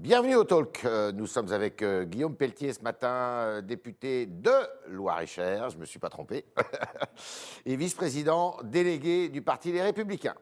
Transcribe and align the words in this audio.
Bienvenue 0.00 0.34
au 0.36 0.44
Talk. 0.44 0.80
Euh, 0.86 1.12
Nous 1.12 1.26
sommes 1.26 1.52
avec 1.52 1.82
euh, 1.82 2.04
Guillaume 2.04 2.34
Pelletier 2.34 2.72
ce 2.72 2.80
matin, 2.80 3.08
euh, 3.10 3.60
député 3.60 4.24
de 4.24 4.50
Loire-et-Cher, 4.88 5.68
je 5.68 5.76
ne 5.76 5.82
me 5.82 5.84
suis 5.84 5.98
pas 5.98 6.08
trompé, 6.08 6.46
et 7.66 7.76
vice-président 7.76 8.56
délégué 8.64 9.28
du 9.28 9.42
Parti 9.42 9.72
Les 9.72 9.82
Républicains. 9.82 10.36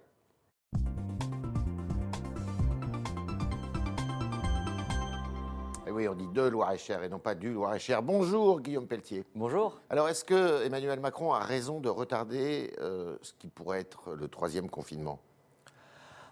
Et 5.89 5.91
oui, 5.91 6.07
on 6.07 6.15
dit 6.15 6.29
de 6.29 6.43
Loire-et-Cher 6.43 7.03
et 7.03 7.09
non 7.09 7.19
pas 7.19 7.35
du 7.35 7.53
Loire-et-Cher. 7.53 8.01
Bonjour 8.01 8.61
Guillaume 8.61 8.87
Pelletier. 8.87 9.25
Bonjour. 9.35 9.81
Alors, 9.91 10.09
est-ce 10.09 10.25
que 10.25 10.65
Emmanuel 10.65 11.01
Macron 11.01 11.33
a 11.33 11.41
raison 11.41 11.81
de 11.81 11.89
retarder 11.89 12.73
euh, 12.79 13.17
ce 13.23 13.33
qui 13.33 13.49
pourrait 13.49 13.81
être 13.81 14.15
le 14.15 14.29
troisième 14.29 14.71
confinement? 14.71 15.19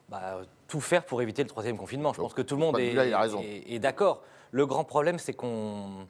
Bah, 0.08 0.40
tout 0.68 0.80
faire 0.80 1.04
pour 1.04 1.20
éviter 1.20 1.42
le 1.42 1.48
troisième 1.48 1.76
confinement. 1.76 2.12
Je 2.12 2.20
pense 2.20 2.34
que 2.34 2.42
tout 2.42 2.54
le 2.54 2.60
monde 2.60 2.78
est, 2.78 3.78
d'accord. 3.78 4.22
Le 4.52 4.66
grand 4.66 4.84
problème, 4.84 5.18
c'est 5.18 5.32
qu'on. 5.32 6.06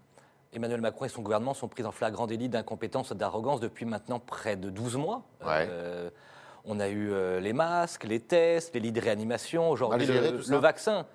Emmanuel 0.53 0.81
Macron 0.81 1.05
et 1.05 1.09
son 1.09 1.21
gouvernement 1.21 1.53
sont 1.53 1.69
pris 1.69 1.85
en 1.85 1.93
flagrant 1.93 2.27
délit 2.27 2.49
d'incompétence 2.49 3.11
et 3.11 3.15
d'arrogance 3.15 3.61
depuis 3.61 3.85
maintenant 3.85 4.19
près 4.19 4.57
de 4.57 4.71
12 4.71 4.97
mois. 4.97 5.23
Ouais. 5.45 5.69
Euh, 5.69 6.09
on 6.65 6.81
a 6.81 6.89
eu 6.89 7.11
euh, 7.13 7.41
les 7.41 7.53
masques, 7.53 8.05
les 8.05 8.21
tests, 8.21 8.73
les 8.75 8.81
lits 8.81 8.93
de 8.93 9.01
réanimation, 9.01 9.69
aujourd'hui 9.71 10.07
le 10.07 10.57
vaccin. 10.57 11.07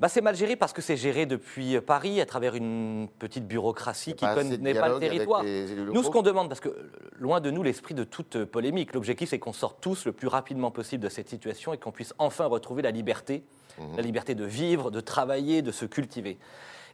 Bah, 0.00 0.08
c'est 0.08 0.20
mal 0.20 0.34
géré 0.34 0.56
parce 0.56 0.72
que 0.72 0.82
c'est 0.82 0.96
géré 0.96 1.24
depuis 1.24 1.80
Paris 1.80 2.20
à 2.20 2.26
travers 2.26 2.56
une 2.56 3.08
petite 3.18 3.46
bureaucratie 3.46 4.14
qui 4.14 4.24
ne 4.24 4.34
connaît 4.34 4.74
pas 4.74 4.88
le 4.88 4.98
territoire. 4.98 5.42
Nous, 5.44 6.02
ce 6.02 6.10
qu'on 6.10 6.22
demande, 6.22 6.48
parce 6.48 6.60
que 6.60 6.68
euh, 6.68 6.90
loin 7.18 7.40
de 7.40 7.50
nous 7.50 7.62
l'esprit 7.62 7.94
de 7.94 8.02
toute 8.04 8.36
euh, 8.36 8.44
polémique, 8.46 8.92
l'objectif 8.92 9.30
c'est 9.30 9.38
qu'on 9.38 9.52
sorte 9.52 9.78
tous 9.80 10.04
le 10.04 10.12
plus 10.12 10.26
rapidement 10.28 10.70
possible 10.72 11.02
de 11.04 11.08
cette 11.08 11.28
situation 11.28 11.72
et 11.72 11.78
qu'on 11.78 11.92
puisse 11.92 12.12
enfin 12.18 12.46
retrouver 12.46 12.82
la 12.82 12.90
liberté, 12.90 13.44
Mhm. 13.78 13.96
la 13.96 14.02
liberté 14.02 14.34
de 14.36 14.44
vivre, 14.44 14.90
de 14.92 15.00
travailler, 15.00 15.60
de 15.62 15.72
se 15.72 15.84
cultiver. 15.84 16.38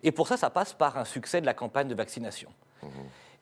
Et 0.02 0.12
pour 0.12 0.26
ça, 0.28 0.36
ça 0.38 0.48
passe 0.50 0.72
par 0.72 0.96
un 0.96 1.04
succès 1.04 1.40
de 1.42 1.46
la 1.46 1.52
campagne 1.54 1.88
de 1.88 1.94
vaccination. 1.94 2.48
Mhm. 2.82 2.88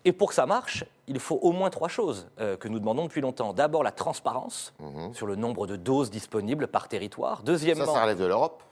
Et 0.05 0.12
pour 0.12 0.29
que 0.29 0.34
ça 0.34 0.47
marche, 0.47 0.84
il 1.09 1.19
faut 1.19 1.36
au 1.42 1.53
moins 1.53 1.70
trois 1.70 1.89
choses 1.89 2.29
euh, 2.41 2.56
que 2.56 2.69
nous 2.69 2.79
demandons 2.79 3.05
depuis 3.05 3.20
longtemps. 3.20 3.53
D'abord, 3.53 3.83
la 3.83 3.91
transparence 3.92 4.73
Mhm. 4.81 5.14
sur 5.14 5.27
le 5.27 5.34
nombre 5.36 5.67
de 5.67 5.77
doses 5.77 6.11
disponibles 6.11 6.69
par 6.69 6.89
territoire. 6.89 7.39
Ça, 7.39 7.42
Deuxièmement, 7.45 7.84
ça 7.92 8.03
relève 8.03 8.19
de 8.19 8.25
l'Europe. 8.27 8.62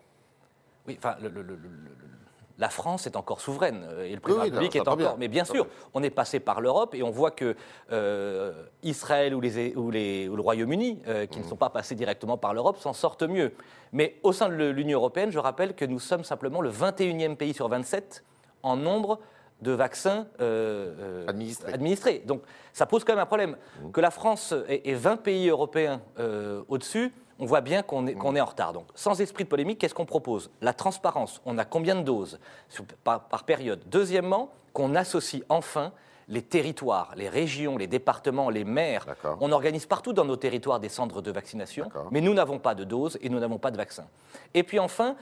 Oui, 0.86 0.96
enfin, 0.98 1.16
le- 1.22 1.28
le- 1.28 1.42
le- 1.42 1.54
le- 1.56 1.68
le- 1.68 1.90
la 2.58 2.70
France 2.70 3.06
est 3.06 3.16
encore 3.16 3.42
souveraine 3.42 3.84
euh, 3.86 4.04
et 4.04 4.14
le 4.14 4.20
président 4.20 4.44
Oui, 4.44 4.50
de 4.50 4.54
la 4.54 4.60
République 4.62 4.76
est 4.76 4.80
encore. 4.80 4.96
bien, 4.96 5.14
Mais 5.18 5.28
bien 5.28 5.44
sûr, 5.44 5.66
on 5.92 6.02
est 6.02 6.08
passé 6.10 6.40
par 6.40 6.62
l'Europe 6.62 6.94
et 6.94 7.02
on 7.02 7.10
voit 7.10 7.30
que 7.30 7.54
euh, 7.92 8.64
Israël 8.82 9.34
ou, 9.34 9.40
les, 9.42 9.74
ou, 9.74 9.90
les- 9.90 10.26
ou 10.28 10.36
le 10.36 10.40
Royaume-Uni, 10.42 11.02
euh, 11.06 11.26
qui 11.26 11.38
ne 11.38 11.44
Mhm. 11.44 11.50
sont 11.50 11.56
pas 11.56 11.68
passés 11.68 11.94
directement 11.94 12.38
par 12.38 12.54
l'Europe, 12.54 12.78
s'en 12.78 12.94
sortent 12.94 13.24
mieux. 13.24 13.52
Mais 13.92 14.16
au 14.22 14.32
sein 14.32 14.48
de 14.48 14.54
l'Union 14.54 14.98
européenne, 14.98 15.30
je 15.30 15.38
rappelle 15.38 15.74
que 15.74 15.84
nous 15.84 16.00
sommes 16.00 16.24
simplement 16.24 16.62
le 16.62 16.70
21e 16.70 17.36
pays 17.36 17.52
sur 17.52 17.68
27 17.68 18.24
en 18.62 18.76
nombre 18.76 19.18
de 19.60 19.72
vaccins 19.72 20.26
euh, 20.40 21.26
Administrés. 21.26 22.22
Donc 22.26 22.42
ça 22.72 22.86
pose 22.86 23.04
quand 23.04 23.12
même 23.12 23.22
un 23.22 23.26
problème. 23.26 23.56
Mhm. 23.82 23.92
Que 23.92 24.00
la 24.00 24.10
France 24.10 24.54
ait 24.68 24.80
ait 24.88 24.94
20 24.94 25.16
pays 25.18 25.48
européens 25.50 26.00
au-dessus, 26.68 27.12
on 27.38 27.46
voit 27.46 27.60
bien 27.60 27.82
qu'on 27.82 28.06
est, 28.06 28.40
en 28.40 28.44
retard. 28.44 28.72
Donc 28.72 28.86
sans 28.94 29.20
esprit 29.20 29.44
de 29.44 29.48
polémique, 29.48 29.78
qu'est-ce 29.78 29.94
qu'on 29.94 30.06
propose? 30.06 30.50
La 30.60 30.72
transparence. 30.72 31.40
On 31.44 31.58
a 31.58 31.64
combien 31.64 31.94
de 31.94 32.02
doses 32.02 32.38
par, 33.04 33.24
par 33.28 33.44
période? 33.44 33.80
Deuxièmement, 33.86 34.50
qu'on 34.72 34.94
associe 34.94 35.42
enfin 35.48 35.92
les 36.28 36.42
territoires, 36.42 37.12
les 37.16 37.28
régions, 37.28 37.78
les 37.78 37.86
départements, 37.86 38.50
les 38.50 38.64
maires. 38.64 39.06
On 39.40 39.52
organise 39.52 39.86
partout 39.86 40.12
dans 40.12 40.24
nos 40.24 40.36
territoires 40.36 40.80
des 40.80 40.88
centres 40.88 41.22
de 41.22 41.30
vaccination, 41.30 41.88
mais 42.10 42.20
nous 42.20 42.34
n'avons 42.34 42.58
pas 42.58 42.74
de 42.74 42.84
doses 42.84 43.18
et 43.22 43.28
nous 43.28 43.38
n'avons 43.38 43.58
pas 43.58 43.70
de 43.70 43.76
vaccin. 43.76 44.06
Et 44.52 44.64
puis 44.64 44.78
enfin, 44.80 45.14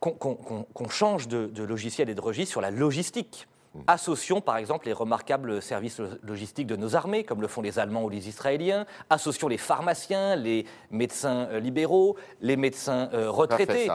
qu'on 0.00 0.88
change 0.88 1.28
de, 1.28 1.46
de 1.46 1.62
logiciel 1.64 2.08
et 2.08 2.14
de 2.14 2.20
registre 2.20 2.52
sur 2.52 2.60
la 2.60 2.70
logistique. 2.70 3.46
Associons 3.86 4.40
par 4.40 4.56
exemple 4.56 4.86
les 4.86 4.92
remarquables 4.92 5.62
services 5.62 5.98
lo- 5.98 6.08
logistiques 6.22 6.66
de 6.66 6.76
nos 6.76 6.96
armées, 6.96 7.24
comme 7.24 7.40
le 7.42 7.48
font 7.48 7.62
les 7.62 7.78
Allemands 7.78 8.04
ou 8.04 8.08
les 8.08 8.28
Israéliens. 8.28 8.86
Associons 9.10 9.48
les 9.48 9.58
pharmaciens, 9.58 10.36
les 10.36 10.66
médecins 10.90 11.48
euh, 11.50 11.60
libéraux, 11.60 12.16
les 12.40 12.56
médecins 12.56 13.08
euh, 13.12 13.30
retraités. 13.30 13.88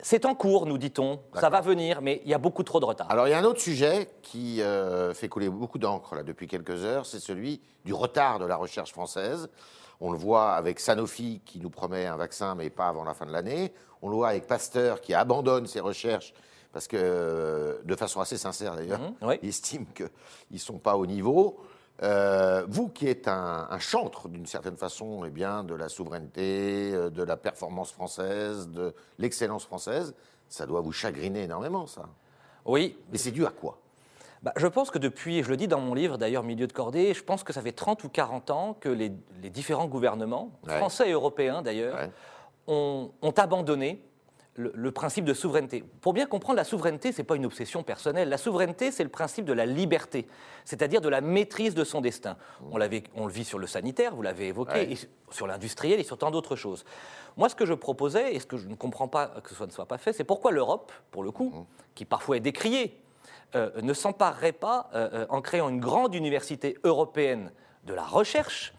C'est 0.00 0.26
en 0.26 0.34
cours, 0.34 0.66
nous 0.66 0.76
dit-on. 0.76 1.20
Ça 1.34 1.48
va 1.48 1.60
venir, 1.60 2.02
mais 2.02 2.20
il 2.24 2.30
y 2.30 2.34
a 2.34 2.38
beaucoup 2.38 2.62
trop 2.62 2.78
de 2.80 2.84
retard. 2.84 3.10
Alors, 3.10 3.26
il 3.26 3.30
y 3.30 3.34
a 3.34 3.38
un 3.38 3.44
autre 3.44 3.60
sujet 3.60 4.10
qui 4.22 4.60
euh, 4.60 5.14
fait 5.14 5.28
couler 5.28 5.48
beaucoup 5.48 5.78
d'encre 5.78 6.14
là, 6.16 6.22
depuis 6.22 6.46
quelques 6.46 6.84
heures, 6.84 7.06
c'est 7.06 7.20
celui 7.20 7.62
du 7.84 7.94
retard 7.94 8.38
de 8.38 8.44
la 8.44 8.56
recherche 8.56 8.92
française. 8.92 9.48
On 10.00 10.10
le 10.10 10.18
voit 10.18 10.52
avec 10.54 10.80
Sanofi 10.80 11.40
qui 11.46 11.60
nous 11.60 11.70
promet 11.70 12.06
un 12.06 12.16
vaccin, 12.16 12.54
mais 12.54 12.68
pas 12.68 12.88
avant 12.88 13.04
la 13.04 13.14
fin 13.14 13.24
de 13.24 13.30
l'année. 13.32 13.72
On 14.02 14.10
le 14.10 14.16
voit 14.16 14.28
avec 14.28 14.46
Pasteur 14.46 15.00
qui 15.00 15.14
abandonne 15.14 15.66
ses 15.66 15.80
recherches 15.80 16.34
parce 16.74 16.88
que, 16.88 16.96
euh, 17.00 17.78
de 17.84 17.94
façon 17.94 18.20
assez 18.20 18.36
sincère 18.36 18.74
d'ailleurs, 18.74 19.00
Mhm, 19.00 19.14
oui. 19.22 19.38
il 19.42 19.48
estime 19.48 19.86
qu'ils 19.94 20.08
ne 20.50 20.58
sont 20.58 20.78
pas 20.78 20.96
au 20.96 21.06
niveau. 21.06 21.56
Euh, 22.02 22.66
vous 22.68 22.88
qui 22.88 23.06
êtes 23.06 23.28
un, 23.28 23.68
un 23.70 23.78
chantre 23.78 24.28
d'une 24.28 24.44
certaine 24.46 24.76
façon 24.76 25.22
eh 25.24 25.30
bien, 25.30 25.62
de 25.62 25.74
la 25.76 25.88
souveraineté, 25.88 26.90
euh, 26.92 27.08
de 27.10 27.22
la 27.22 27.36
performance 27.36 27.92
française, 27.92 28.68
de 28.68 28.92
l'excellence 29.20 29.64
française, 29.64 30.14
ça 30.48 30.66
doit 30.66 30.80
vous 30.80 30.90
chagriner 30.92 31.44
énormément, 31.44 31.86
ça. 31.86 32.06
Oui, 32.66 32.98
Mais 33.12 33.18
c'est 33.18 33.30
dû 33.30 33.46
à 33.46 33.50
quoi? 33.50 33.78
Bah, 34.42 34.52
je 34.56 34.66
pense 34.66 34.90
que 34.90 34.98
depuis, 34.98 35.44
je 35.44 35.48
le 35.48 35.56
dis 35.56 35.68
dans 35.68 35.80
mon 35.80 35.94
livre 35.94 36.18
d'ailleurs, 36.18 36.42
Milieu 36.42 36.66
de 36.66 36.72
cordée, 36.72 37.14
je 37.14 37.22
pense 37.22 37.44
que 37.44 37.52
ça 37.52 37.62
fait 37.62 37.72
30 37.72 38.02
ou 38.02 38.08
40 38.08 38.50
ans 38.50 38.76
que 38.78 38.88
les, 38.88 39.12
les 39.40 39.48
différents 39.50 39.86
gouvernements, 39.86 40.50
Ouais. 40.66 40.76
français 40.78 41.08
et 41.08 41.12
européens 41.12 41.62
d'ailleurs, 41.62 41.94
Ouais. 41.94 42.10
ont, 42.66 43.12
ont 43.22 43.30
abandonné 43.30 44.02
le, 44.56 44.70
le 44.74 44.90
principe 44.92 45.24
de 45.24 45.34
souveraineté. 45.34 45.84
Pour 46.00 46.12
bien 46.12 46.26
comprendre, 46.26 46.56
la 46.56 46.64
souveraineté, 46.64 47.12
ce 47.12 47.18
n'est 47.18 47.24
pas 47.24 47.36
une 47.36 47.46
obsession 47.46 47.82
personnelle. 47.82 48.28
La 48.28 48.38
souveraineté, 48.38 48.90
c'est 48.92 49.02
le 49.02 49.08
principe 49.10 49.44
de 49.44 49.52
la 49.52 49.66
liberté, 49.66 50.26
c'est-à-dire 50.64 51.00
de 51.00 51.08
la 51.08 51.20
maîtrise 51.20 51.74
de 51.74 51.84
son 51.84 52.00
destin. 52.00 52.36
On, 52.70 52.78
on 53.16 53.26
le 53.26 53.32
vit 53.32 53.44
sur 53.44 53.58
le 53.58 53.66
sanitaire, 53.66 54.14
vous 54.14 54.22
l'avez 54.22 54.48
évoqué, 54.48 54.72
Ouais. 54.74 54.92
et 54.92 54.98
sur 55.30 55.46
l'industriel 55.46 55.98
et 55.98 56.04
sur 56.04 56.18
tant 56.18 56.30
d'autres 56.30 56.56
choses. 56.56 56.84
Moi, 57.36 57.48
ce 57.48 57.54
que 57.56 57.66
je 57.66 57.74
proposais, 57.74 58.34
et 58.34 58.38
ce 58.40 58.46
que 58.46 58.56
je 58.56 58.68
ne 58.68 58.76
comprends 58.76 59.08
pas 59.08 59.28
que 59.42 59.54
ce 59.54 59.64
ne 59.64 59.70
soit 59.70 59.86
pas 59.86 59.98
fait, 59.98 60.12
c'est 60.12 60.24
pourquoi 60.24 60.52
l'Europe, 60.52 60.92
pour 61.10 61.24
le 61.24 61.32
coup, 61.32 61.66
qui 61.96 62.04
parfois 62.04 62.36
est 62.36 62.40
décriée, 62.40 63.00
euh, 63.56 63.70
ne 63.82 63.92
s'emparerait 63.92 64.52
pas, 64.52 64.88
euh, 64.94 65.08
euh, 65.12 65.26
en 65.30 65.40
créant 65.40 65.68
une 65.68 65.80
grande 65.80 66.14
université 66.14 66.76
européenne 66.84 67.50
de 67.84 67.94
la 67.94 68.02
recherche, 68.04 68.72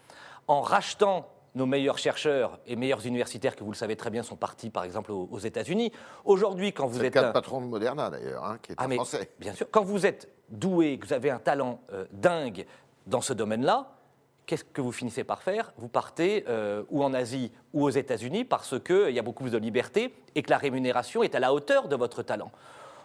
en 0.48 0.62
rachetant 0.62 1.28
nos 1.56 1.66
meilleurs 1.66 1.98
chercheurs 1.98 2.60
et 2.68 2.76
meilleurs 2.76 3.06
universitaires, 3.06 3.56
que 3.56 3.64
vous 3.64 3.72
le 3.72 3.78
savez 3.78 3.96
très 3.96 4.10
bien, 4.10 4.24
sont 4.24 4.36
partis 4.36 4.70
par 4.70 4.84
exemple 4.84 5.12
aux, 5.12 5.28
aux 5.32 5.40
États-Unis. 5.40 5.92
Aujourd'hui, 6.26 6.74
quand 6.74 6.86
vous 6.88 6.96
C'est 6.96 7.02
le 7.02 7.08
êtes 7.08 7.14
de 7.16 7.20
un- 7.20 7.32
patron 7.32 7.62
de 7.62 7.66
Moderna, 7.66 8.10
d'ailleurs, 8.10 8.44
hein, 8.44 8.58
qui 8.62 8.74
est 8.74 8.76
ah, 8.78 8.84
un 8.84 8.88
mais 8.88 8.96
Français. 8.96 9.32
Bien 9.40 9.54
sûr. 9.54 9.68
Quand 9.72 9.84
vous 9.84 10.06
êtes 10.06 10.30
doué, 10.50 10.98
que 11.00 11.08
vous 11.08 11.14
avez 11.14 11.30
un 11.32 11.40
talent 11.40 11.80
euh, 11.94 12.06
dingue 12.12 12.66
dans 13.08 13.22
ce 13.22 13.34
domaine-là, 13.34 13.92
qu'est-ce 14.46 14.64
que 14.66 14.82
vous 14.82 14.92
finissez 14.92 15.24
par 15.24 15.42
faire? 15.42 15.74
Vous 15.78 15.88
partez 15.88 16.44
euh, 16.50 16.84
ou 16.90 17.04
en 17.04 17.14
Asie 17.14 17.52
ou 17.74 17.84
aux 17.86 17.90
États-Unis 17.90 18.44
parce 18.44 18.80
qu'il 18.80 19.12
y 19.12 19.20
a 19.20 19.24
beaucoup 19.24 19.44
plus 19.44 19.52
de 19.52 19.58
liberté 19.58 20.14
et 20.36 20.44
que 20.44 20.50
la 20.52 20.58
rémunération 20.58 21.24
est 21.24 21.36
à 21.36 21.40
la 21.40 21.54
hauteur 21.54 21.88
de 21.88 21.96
votre 21.96 22.22
talent. 22.22 22.52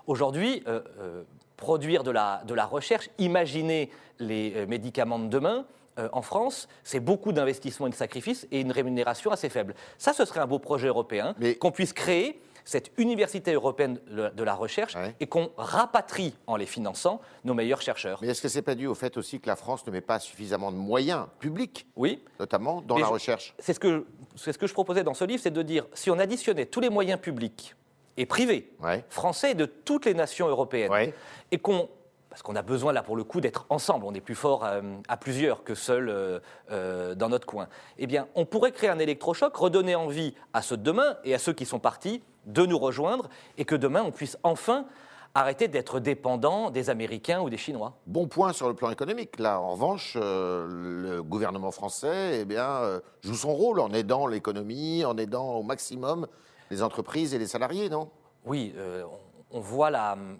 Aujourd'hui, 0.06 0.62
euh, 0.66 0.80
euh, 0.98 1.22
produire 1.56 2.02
de 2.02 2.10
la, 2.10 2.42
de 2.46 2.54
la 2.54 2.66
recherche, 2.66 3.10
imaginer 3.18 3.90
les 4.18 4.52
euh, 4.56 4.66
médicaments 4.66 5.18
de 5.18 5.28
demain, 5.28 5.64
euh, 5.98 6.08
en 6.12 6.22
France, 6.22 6.68
c'est 6.84 7.00
beaucoup 7.00 7.32
d'investissements 7.32 7.86
et 7.86 7.90
de 7.90 7.94
sacrifices 7.94 8.46
et 8.50 8.60
une 8.60 8.72
rémunération 8.72 9.30
assez 9.30 9.48
faible. 9.48 9.74
Ça, 9.98 10.12
ce 10.12 10.24
serait 10.24 10.40
un 10.40 10.46
beau 10.46 10.58
projet 10.58 10.88
européen, 10.88 11.34
Mais- 11.38 11.56
qu'on 11.56 11.72
puisse 11.72 11.92
créer 11.92 12.40
cette 12.64 12.92
université 12.98 13.52
européenne 13.54 13.98
de 14.08 14.42
la 14.44 14.54
recherche 14.54 14.94
Ouais. 14.94 15.14
et 15.18 15.26
qu'on 15.26 15.50
rapatrie, 15.56 16.36
en 16.46 16.56
les 16.56 16.66
finançant, 16.66 17.20
nos 17.44 17.54
meilleurs 17.54 17.80
chercheurs. 17.82 18.18
Mais 18.22 18.28
est-ce 18.28 18.42
que 18.42 18.48
c'est 18.48 18.62
pas 18.62 18.74
dû 18.74 18.86
au 18.86 18.94
fait 18.94 19.16
aussi 19.16 19.40
que 19.40 19.48
la 19.48 19.56
France 19.56 19.84
ne 19.86 19.90
met 19.90 20.02
pas 20.02 20.20
suffisamment 20.20 20.70
de 20.70 20.76
moyens 20.76 21.26
publics, 21.40 21.86
Oui, 21.96 22.22
notamment 22.38 22.82
dans 22.82 22.94
Mais 22.96 23.00
la 23.00 23.08
je- 23.08 23.12
recherche? 23.12 23.54
c'est 23.58 23.72
ce, 23.72 23.80
que, 23.80 24.06
c'est 24.36 24.52
ce 24.52 24.58
que 24.58 24.66
je 24.66 24.74
proposais 24.74 25.02
dans 25.02 25.14
ce 25.14 25.24
livre, 25.24 25.42
c'est 25.42 25.50
de 25.50 25.62
dire, 25.62 25.86
si 25.94 26.10
on 26.10 26.18
additionnait 26.18 26.66
tous 26.66 26.80
les 26.80 26.90
moyens 26.90 27.18
publics 27.18 27.74
et 28.16 28.26
privés, 28.26 28.70
Ouais. 28.80 29.04
français 29.08 29.52
et 29.52 29.54
de 29.54 29.64
toutes 29.64 30.04
les 30.04 30.14
nations 30.14 30.46
européennes, 30.46 30.92
Ouais. 30.92 31.14
et 31.50 31.58
qu'on... 31.58 31.88
Parce 32.30 32.42
qu'on 32.42 32.56
a 32.56 32.62
besoin 32.62 32.92
là 32.92 33.02
pour 33.02 33.16
le 33.16 33.24
coup 33.24 33.40
d'être 33.40 33.66
ensemble, 33.68 34.06
on 34.06 34.14
est 34.14 34.20
plus 34.20 34.36
fort 34.36 34.64
euh, 34.64 34.80
à 35.08 35.16
plusieurs 35.16 35.64
que 35.64 35.74
seuls 35.74 36.08
euh, 36.08 36.38
euh, 36.70 37.14
dans 37.14 37.28
notre 37.28 37.46
coin. 37.46 37.68
Eh 37.98 38.06
bien, 38.06 38.28
on 38.36 38.46
pourrait 38.46 38.72
créer 38.72 38.88
un 38.88 39.00
électrochoc, 39.00 39.54
redonner 39.56 39.96
envie 39.96 40.34
à 40.52 40.62
ceux 40.62 40.76
de 40.76 40.82
demain 40.82 41.16
et 41.24 41.34
à 41.34 41.38
ceux 41.38 41.52
qui 41.52 41.66
sont 41.66 41.80
partis 41.80 42.22
de 42.46 42.64
nous 42.64 42.78
rejoindre, 42.78 43.28
et 43.58 43.64
que 43.64 43.74
demain 43.74 44.02
on 44.02 44.12
puisse 44.12 44.38
enfin 44.44 44.86
arrêter 45.34 45.68
d'être 45.68 46.00
dépendant 46.00 46.70
des 46.70 46.90
Américains 46.90 47.40
ou 47.40 47.50
des 47.50 47.56
Chinois. 47.56 47.94
Bon 48.06 48.26
point 48.26 48.52
sur 48.52 48.68
le 48.68 48.74
plan 48.74 48.90
économique. 48.90 49.38
Là, 49.38 49.60
en 49.60 49.72
revanche, 49.72 50.16
euh, 50.20 50.66
le 50.68 51.22
gouvernement 51.22 51.70
français 51.70 52.40
eh 52.40 52.44
bien, 52.44 52.68
euh, 52.68 53.00
joue 53.22 53.34
son 53.34 53.54
rôle 53.54 53.80
en 53.80 53.92
aidant 53.92 54.26
l'économie, 54.26 55.04
en 55.04 55.16
aidant 55.16 55.54
au 55.54 55.62
maximum 55.62 56.26
les 56.70 56.82
entreprises 56.82 57.34
et 57.34 57.38
les 57.38 57.46
salariés, 57.46 57.88
non? 57.88 58.08
Oui, 58.44 58.72
euh, 58.76 59.04
on, 59.50 59.60
voit 59.60 59.90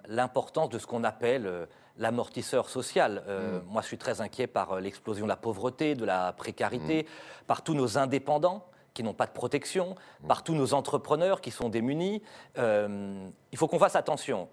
l'importance 0.09 0.69
de 0.69 0.79
ce 0.79 0.87
qu'on 0.87 1.05
appelle 1.05 1.47
euh, 1.47 1.67
l'amortisseur 2.01 2.69
social. 2.69 3.23
Euh, 3.29 3.61
Moi, 3.69 3.83
je 3.83 3.87
suis 3.87 3.99
très 3.99 4.21
inquiet 4.21 4.47
par 4.47 4.73
euh, 4.73 4.81
l'explosion 4.81 5.27
de 5.27 5.29
la 5.29 5.37
pauvreté, 5.37 5.95
de 5.95 6.05
la 6.05 6.33
précarité, 6.33 7.07
par 7.47 7.63
tous 7.63 7.75
nos 7.75 7.99
indépendants 7.99 8.67
qui 8.95 9.05
n'ont 9.05 9.15
pas 9.15 9.27
de 9.27 9.33
protection, 9.33 9.95
par 10.27 10.43
tous 10.43 10.55
nos 10.55 10.75
entrepreneurs 10.75 11.41
qui 11.41 11.53
sont 11.53 11.69
démunis. 11.69 12.23
Euh, 12.59 13.29
il 13.53 13.59
faut 13.59 13.69
qu'on 13.69 13.79
fasse 13.79 13.95
attention. 13.95 14.49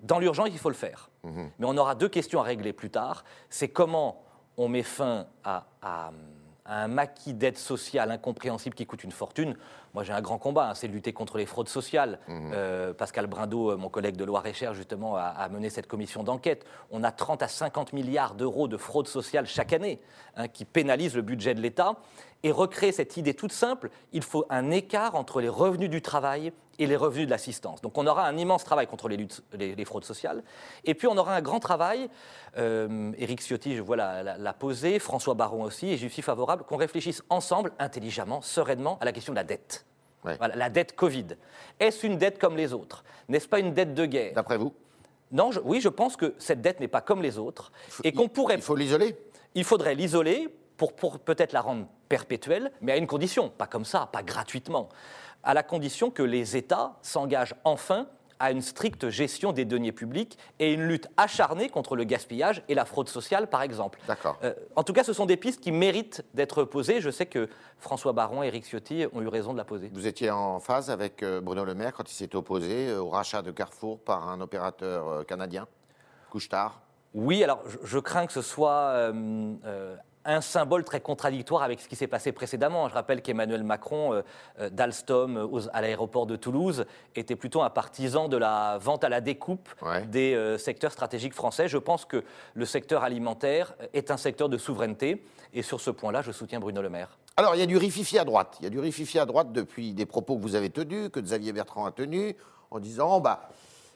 Dans 0.00 0.18
l'urgence, 0.18 0.48
il 0.50 0.58
faut 0.58 0.68
le 0.68 0.74
faire. 0.74 1.10
Mais 1.22 1.66
on 1.66 1.76
aura 1.76 1.94
deux 1.94 2.08
questions 2.08 2.40
à 2.40 2.42
régler 2.42 2.72
plus 2.72 2.90
tard. 2.90 3.24
C'est 3.48 3.68
comment 3.68 4.24
on 4.56 4.66
met 4.68 4.82
fin 4.82 5.26
à, 5.44 5.66
à 5.80 6.10
un 6.66 6.88
maquis 6.88 7.34
d'aide 7.34 7.58
sociale 7.58 8.10
incompréhensible 8.10 8.74
qui 8.74 8.86
coûte 8.86 9.04
une 9.04 9.12
fortune. 9.12 9.56
Moi, 9.94 10.04
j'ai 10.04 10.12
un 10.12 10.20
grand 10.20 10.38
combat, 10.38 10.70
hein, 10.70 10.74
c'est 10.74 10.88
de 10.88 10.92
lutter 10.92 11.12
contre 11.12 11.36
les 11.36 11.46
fraudes 11.46 11.68
sociales. 11.68 12.20
Euh, 12.28 12.92
Pascal 12.92 13.26
Brindot, 13.26 13.72
euh, 13.72 13.76
mon 13.76 13.88
collègue 13.88 14.16
de 14.16 14.24
Loire-et-Cher, 14.24 14.74
justement, 14.74 15.16
a, 15.16 15.22
a 15.22 15.48
mené 15.48 15.68
cette 15.68 15.88
commission 15.88 16.22
d'enquête. 16.22 16.64
On 16.90 17.02
a 17.02 17.10
30 17.10 17.42
à 17.42 17.48
50 17.48 17.92
milliards 17.92 18.34
d'euros 18.34 18.68
de 18.68 18.76
fraude 18.76 19.08
sociale 19.08 19.46
chaque 19.46 19.72
année 19.72 20.00
hein, 20.36 20.46
qui 20.48 20.64
pénalisent 20.64 21.16
le 21.16 21.22
budget 21.22 21.54
de 21.54 21.60
l'État. 21.60 21.96
Et 22.42 22.52
recréer 22.52 22.92
cette 22.92 23.16
idée 23.16 23.34
toute 23.34 23.52
simple, 23.52 23.90
il 24.12 24.22
faut 24.22 24.46
un 24.48 24.70
écart 24.70 25.14
entre 25.14 25.40
les 25.40 25.48
revenus 25.48 25.90
du 25.90 26.00
travail 26.00 26.52
et 26.80 26.86
les 26.86 26.96
revenus 26.96 27.26
de 27.26 27.30
l'assistance. 27.30 27.80
Donc 27.82 27.96
on 27.98 28.06
aura 28.06 28.26
un 28.26 28.36
immense 28.36 28.64
travail 28.64 28.86
contre 28.88 29.08
les, 29.08 29.16
luttes- 29.16 29.42
les- 29.52 29.74
les 29.76 29.84
fraudes 29.84 30.04
sociales. 30.04 30.42
Et 30.84 30.94
puis 30.94 31.06
on 31.06 31.16
aura 31.16 31.34
un 31.36 31.42
grand 31.42 31.60
travail, 31.60 32.08
euh, 32.58 33.12
Éric 33.18 33.40
Ciotti, 33.42 33.76
je 33.76 33.82
vois 33.82 33.96
l'a, 33.96 34.22
l'a- 34.22 34.38
l'a 34.38 34.52
posé, 34.52 34.98
François 34.98 35.34
Baron 35.34 35.62
aussi, 35.62 35.90
et 35.90 35.96
je 35.98 36.08
suis 36.08 36.22
favorable 36.22 36.64
qu'on 36.64 36.76
réfléchisse 36.78 37.22
ensemble, 37.28 37.70
intelligemment, 37.78 38.40
sereinement, 38.40 38.98
à 39.00 39.04
la 39.04 39.12
question 39.12 39.32
de 39.32 39.36
la 39.38 39.44
dette. 39.44 39.84
Ouais. 40.24 40.36
Voilà, 40.38 40.56
la 40.56 40.68
dette 40.70 40.96
Covid. 40.96 41.26
Est-ce 41.78 42.06
une 42.06 42.16
dette 42.18 42.38
comme 42.38 42.56
les 42.56 42.72
autres? 42.72 43.04
N'est-ce 43.28 43.48
pas 43.48 43.58
une 43.60 43.72
dette 43.74 43.94
de 43.94 44.06
guerre? 44.06 44.32
D'après 44.34 44.56
vous? 44.58 44.72
Non, 45.32 45.52
je- 45.52 45.60
oui, 45.62 45.80
je 45.80 45.88
pense 45.88 46.16
que 46.16 46.34
cette 46.38 46.60
dette 46.60 46.80
n'est 46.80 46.88
pas 46.88 47.00
comme 47.02 47.22
les 47.22 47.38
autres 47.38 47.70
et 48.04 48.12
qu'on 48.12 48.28
pourrait 48.28 48.56
Il 48.56 48.62
faut 48.62 48.74
l'isoler? 48.74 49.16
Il 49.54 49.64
faudrait 49.64 49.94
l'isoler 49.94 50.48
pour, 50.80 50.94
pour 50.94 51.18
peut-être 51.18 51.52
la 51.52 51.60
rendre 51.60 51.86
perpétuelle, 52.08 52.72
mais 52.80 52.92
à 52.92 52.96
une 52.96 53.06
condition, 53.06 53.50
pas 53.50 53.66
comme 53.66 53.84
ça, 53.84 54.08
pas 54.10 54.22
gratuitement, 54.22 54.88
à 55.42 55.52
la 55.52 55.62
condition 55.62 56.10
que 56.10 56.22
les 56.22 56.56
États 56.56 56.96
s'engagent 57.02 57.54
enfin 57.64 58.06
à 58.38 58.50
une 58.50 58.62
stricte 58.62 59.10
gestion 59.10 59.52
des 59.52 59.66
deniers 59.66 59.92
publics 59.92 60.38
et 60.58 60.72
une 60.72 60.84
lutte 60.84 61.08
acharnée 61.18 61.68
contre 61.68 61.96
le 61.96 62.04
gaspillage 62.04 62.62
et 62.70 62.74
la 62.74 62.86
fraude 62.86 63.10
sociale, 63.10 63.48
par 63.48 63.60
exemple. 63.60 64.00
D'accord. 64.08 64.38
Euh, 64.42 64.54
en 64.74 64.82
tout 64.82 64.94
cas, 64.94 65.04
ce 65.04 65.12
sont 65.12 65.26
des 65.26 65.36
pistes 65.36 65.60
qui 65.60 65.70
méritent 65.70 66.24
d'être 66.32 66.64
posées. 66.64 67.02
Je 67.02 67.10
sais 67.10 67.26
que 67.26 67.50
François 67.78 68.14
Baron 68.14 68.42
et 68.42 68.46
Éric 68.46 68.64
Ciotti 68.64 69.04
ont 69.12 69.20
eu 69.20 69.28
raison 69.28 69.52
de 69.52 69.58
la 69.58 69.66
poser. 69.66 69.90
Vous 69.92 70.06
étiez 70.06 70.30
en 70.30 70.60
phase 70.60 70.88
avec 70.88 71.22
euh, 71.22 71.42
Bruno 71.42 71.66
Le 71.66 71.74
Maire 71.74 71.92
quand 71.92 72.10
il 72.10 72.14
s'est 72.14 72.34
opposé 72.34 72.88
euh, 72.88 73.02
au 73.02 73.10
rachat 73.10 73.42
de 73.42 73.50
Carrefour 73.50 73.98
par 73.98 74.30
un 74.30 74.40
opérateur 74.40 75.26
canadien, 75.26 75.68
Couche-Tard? 76.30 76.80
Oui, 77.12 77.42
alors 77.42 77.60
je, 77.66 77.78
je 77.82 77.98
crains 77.98 78.26
que 78.26 78.32
ce 78.32 78.42
soit 78.42 78.92
euh, 78.94 79.52
euh, 79.64 79.96
un 80.24 80.40
symbole 80.40 80.84
très 80.84 81.00
contradictoire 81.00 81.62
avec 81.62 81.80
ce 81.80 81.88
qui 81.88 81.96
s'est 81.96 82.06
passé 82.06 82.32
précédemment. 82.32 82.88
Je 82.88 82.94
rappelle 82.94 83.22
qu'Emmanuel 83.22 83.62
Macron, 83.64 84.12
euh, 84.12 84.22
euh, 84.58 84.68
d'Alstom 84.70 85.36
euh, 85.36 85.60
à 85.72 85.80
l'aéroport 85.80 86.26
de 86.26 86.36
Toulouse, 86.36 86.84
était 87.16 87.36
plutôt 87.36 87.62
un 87.62 87.70
partisan 87.70 88.28
de 88.28 88.36
la 88.36 88.78
vente 88.78 89.02
à 89.04 89.08
la 89.08 89.20
découpe 89.20 89.68
Ouais. 89.82 90.02
des 90.06 90.34
euh, 90.34 90.58
secteurs 90.58 90.92
stratégiques 90.92 91.34
français. 91.34 91.68
Je 91.68 91.78
pense 91.78 92.04
que 92.04 92.22
le 92.54 92.64
secteur 92.66 93.02
alimentaire 93.02 93.74
est 93.94 94.10
un 94.10 94.16
secteur 94.16 94.48
de 94.48 94.58
souveraineté. 94.58 95.24
Et 95.52 95.62
sur 95.62 95.80
ce 95.80 95.90
point-là, 95.90 96.22
je 96.22 96.32
soutiens 96.32 96.60
Bruno 96.60 96.80
Le 96.82 96.90
Maire. 96.90 97.18
Alors, 97.36 97.54
il 97.54 97.58
y 97.58 97.62
a 97.62 97.66
du 97.66 97.76
rififi 97.76 98.18
à 98.18 98.24
droite. 98.24 98.56
Il 98.60 98.64
y 98.64 98.66
a 98.66 98.70
du 98.70 98.78
rififi 98.78 99.18
à 99.18 99.24
droite 99.26 99.52
depuis 99.52 99.94
des 99.94 100.06
propos 100.06 100.36
que 100.36 100.42
vous 100.42 100.54
avez 100.54 100.70
tenus, 100.70 101.08
que 101.10 101.18
Xavier 101.20 101.52
Bertrand 101.52 101.86
a 101.86 101.90
tenus, 101.92 102.34
en 102.70 102.78
disant 102.78 103.18
bah, 103.20 103.48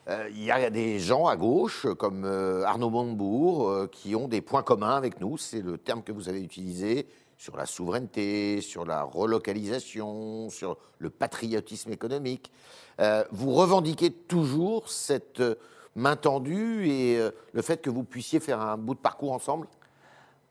il 0.07 0.43
y 0.43 0.51
a 0.51 0.69
des 0.69 0.99
gens 0.99 1.27
à 1.27 1.35
gauche, 1.35 1.87
comme 1.97 2.25
euh, 2.25 2.63
Arnaud 2.63 2.89
Montebourg, 2.89 3.69
euh, 3.69 3.87
qui 3.87 4.15
ont 4.15 4.27
des 4.27 4.41
points 4.41 4.63
communs 4.63 4.95
avec 4.95 5.19
nous. 5.19 5.37
C'est 5.37 5.61
le 5.61 5.77
terme 5.77 6.03
que 6.03 6.11
vous 6.11 6.29
avez 6.29 6.41
utilisé 6.41 7.07
sur 7.37 7.57
la 7.57 7.65
souveraineté, 7.65 8.61
sur 8.61 8.85
la 8.85 9.03
relocalisation, 9.03 10.49
sur 10.49 10.77
le 10.99 11.09
patriotisme 11.09 11.91
économique. 11.91 12.51
Euh, 12.99 13.23
vous 13.31 13.53
revendiquez 13.53 14.11
toujours 14.11 14.89
cette 14.89 15.41
euh, 15.41 15.55
main 15.95 16.15
tendue 16.15 16.87
et 16.87 17.17
euh, 17.17 17.31
le 17.53 17.61
fait 17.61 17.81
que 17.81 17.89
vous 17.89 18.03
puissiez 18.03 18.39
faire 18.39 18.61
un 18.61 18.77
bout 18.77 18.95
de 18.95 18.99
parcours 18.99 19.33
ensemble? 19.33 19.67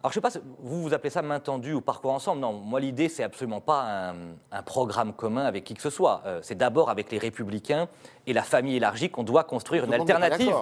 Alors, 0.05 0.13
je 0.13 0.19
ne 0.21 0.29
sais 0.29 0.39
pas, 0.39 0.47
vous 0.59 0.83
vous 0.83 0.93
appelez 0.93 1.09
ça 1.09 1.23
main 1.23 1.41
tendue 1.41 1.73
ou 1.73 1.81
parcours 1.81 2.13
ensemble 2.13 2.43
Non, 2.43 2.53
moi, 2.53 2.79
l'idée, 2.79 3.09
c'est 3.09 3.23
absolument 3.23 3.63
pas 3.63 4.11
un, 4.11 4.15
un 4.53 4.63
programme 4.63 5.15
commun 5.15 5.47
avec 5.47 5.65
qui 5.65 5.73
que 5.73 5.81
ce 5.81 5.89
soit. 5.89 6.21
Euh, 6.27 6.41
c'est 6.43 6.57
d'abord 6.57 6.91
avec 6.91 7.11
les 7.11 7.17
Républicains 7.17 7.89
et 8.27 8.35
la 8.35 8.43
famille 8.43 8.77
élargie 8.77 9.09
qu'on 9.09 9.23
doit 9.23 9.45
construire 9.45 9.85
Tout 9.85 9.89
une 9.89 9.95
alternative. 9.95 10.55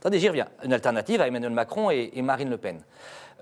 Attendez, 0.00 0.18
j'y 0.18 0.26
reviens. 0.28 0.48
Une 0.64 0.72
alternative 0.72 1.20
à 1.20 1.28
Emmanuel 1.28 1.52
Macron 1.52 1.92
et, 1.92 2.10
et 2.12 2.22
Marine 2.22 2.50
Le 2.50 2.56
Pen. 2.56 2.80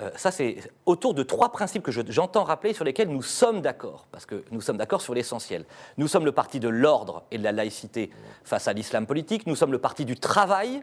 Euh, 0.03 0.11
ça, 0.17 0.31
c'est 0.31 0.59
autour 0.85 1.15
de 1.15 1.23
trois 1.23 1.51
principes 1.53 1.83
que 1.83 1.91
je- 1.91 2.03
j'entends 2.07 2.45
rappeler 2.45 2.75
sur 2.75 2.85
lesquels 2.85 3.09
nous 3.09 3.23
sommes 3.23 3.63
d'accord, 3.63 4.07
parce 4.13 4.27
que 4.27 4.45
nous 4.51 4.61
sommes 4.61 4.77
d'accord 4.77 5.01
sur 5.01 5.15
l'essentiel. 5.15 5.65
Nous 5.97 6.07
sommes 6.07 6.27
le 6.27 6.33
parti 6.33 6.61
de 6.61 6.69
l'ordre 6.69 7.23
et 7.31 7.39
de 7.39 7.43
la 7.43 7.53
laïcité 7.53 8.11
face 8.45 8.69
à 8.69 8.75
l'islam 8.75 9.07
politique. 9.07 9.47
Nous 9.47 9.57
sommes 9.57 9.73
le 9.73 9.79
parti 9.79 10.05
du 10.05 10.17
travail 10.17 10.83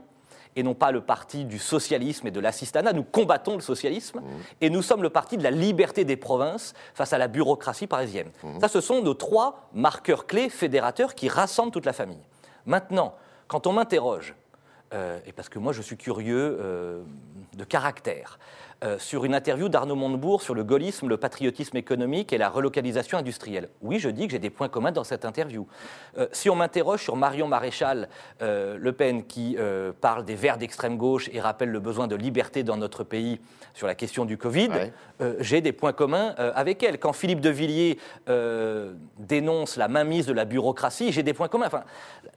et 0.56 0.64
non 0.64 0.74
pas 0.74 0.92
le 0.92 1.02
parti 1.02 1.46
du 1.46 1.60
socialisme 1.60 2.28
et 2.28 2.32
de 2.32 2.40
l'assistanat. 2.40 2.94
Nous 2.94 3.04
combattons 3.04 3.56
le 3.56 3.62
socialisme 3.62 4.22
et 4.62 4.70
nous 4.70 4.82
sommes 4.82 5.04
le 5.04 5.10
parti 5.10 5.38
de 5.38 5.44
la 5.44 5.52
liberté 5.52 6.06
des 6.06 6.18
provinces 6.18 6.74
face 6.94 7.14
à 7.14 7.18
la 7.18 7.28
bureaucratie 7.28 7.88
parisienne. 7.88 8.32
Ça, 8.62 8.68
ce 8.68 8.82
sont 8.82 9.02
nos 9.02 9.14
trois 9.14 9.70
marqueurs 9.74 10.28
clés 10.28 10.50
fédérateurs 10.50 11.16
qui 11.16 11.30
rassemblent 11.30 11.72
toute 11.72 11.86
la 11.86 11.94
famille. 11.94 12.24
Maintenant, 12.66 13.16
quand 13.48 13.68
on 13.68 13.74
m'interroge, 13.74 14.36
euh, 14.94 15.20
et 15.26 15.32
parce 15.32 15.50
que 15.50 15.60
moi 15.60 15.74
je 15.74 15.82
suis 15.82 15.98
curieux 15.98 16.58
euh, 16.60 17.04
de 17.56 17.64
caractère, 17.64 18.40
euh, 18.84 19.00
sur 19.00 19.24
une 19.24 19.34
interview 19.34 19.70
d'Arnaud 19.70 19.96
Montebourg 19.96 20.42
sur 20.42 20.54
le 20.54 20.64
gaullisme, 20.64 21.08
le 21.08 21.16
patriotisme 21.18 21.78
économique 21.78 22.34
et 22.34 22.38
la 22.38 22.50
relocalisation 22.50 23.18
industrielle. 23.18 23.70
Oui, 23.82 23.98
je 23.98 24.10
dis 24.10 24.26
que 24.28 24.34
j'ai 24.34 24.40
des 24.40 24.50
points 24.50 24.68
communs 24.68 24.92
dans 24.92 25.04
cette 25.06 25.24
interview. 25.24 25.66
Euh, 26.18 26.28
si 26.34 26.50
on 26.50 26.56
m'interroge 26.56 27.02
sur 27.02 27.16
Marion 27.16 27.48
Maréchal 27.48 28.10
euh, 28.42 28.78
Le 28.78 28.92
Pen 28.92 29.26
qui 29.26 29.58
parle 30.02 30.26
des 30.26 30.36
verts 30.36 30.58
d'extrême 30.58 30.98
gauche 30.98 31.30
et 31.32 31.40
rappelle 31.40 31.70
le 31.70 31.80
besoin 31.80 32.08
de 32.08 32.16
liberté 32.16 32.64
dans 32.64 32.78
notre 32.78 33.04
pays 33.04 33.40
sur 33.74 33.88
la 33.88 33.96
question 33.96 34.26
du 34.26 34.38
Covid, 34.38 34.70
Ouais. 34.70 34.94
j'ai 35.40 35.62
des 35.62 35.72
points 35.72 35.94
communs 35.94 36.30
avec 36.38 36.84
elle. 36.84 37.00
Quand 37.00 37.14
Philippe 37.14 37.42
de 37.42 37.50
Villiers 37.50 37.98
dénonce 39.18 39.78
la 39.78 39.88
mainmise 39.88 40.26
de 40.26 40.34
la 40.34 40.46
bureaucratie, 40.46 41.12
j'ai 41.12 41.24
des 41.24 41.34
points 41.34 41.48
communs. 41.48 41.68
Enfin, 41.68 41.84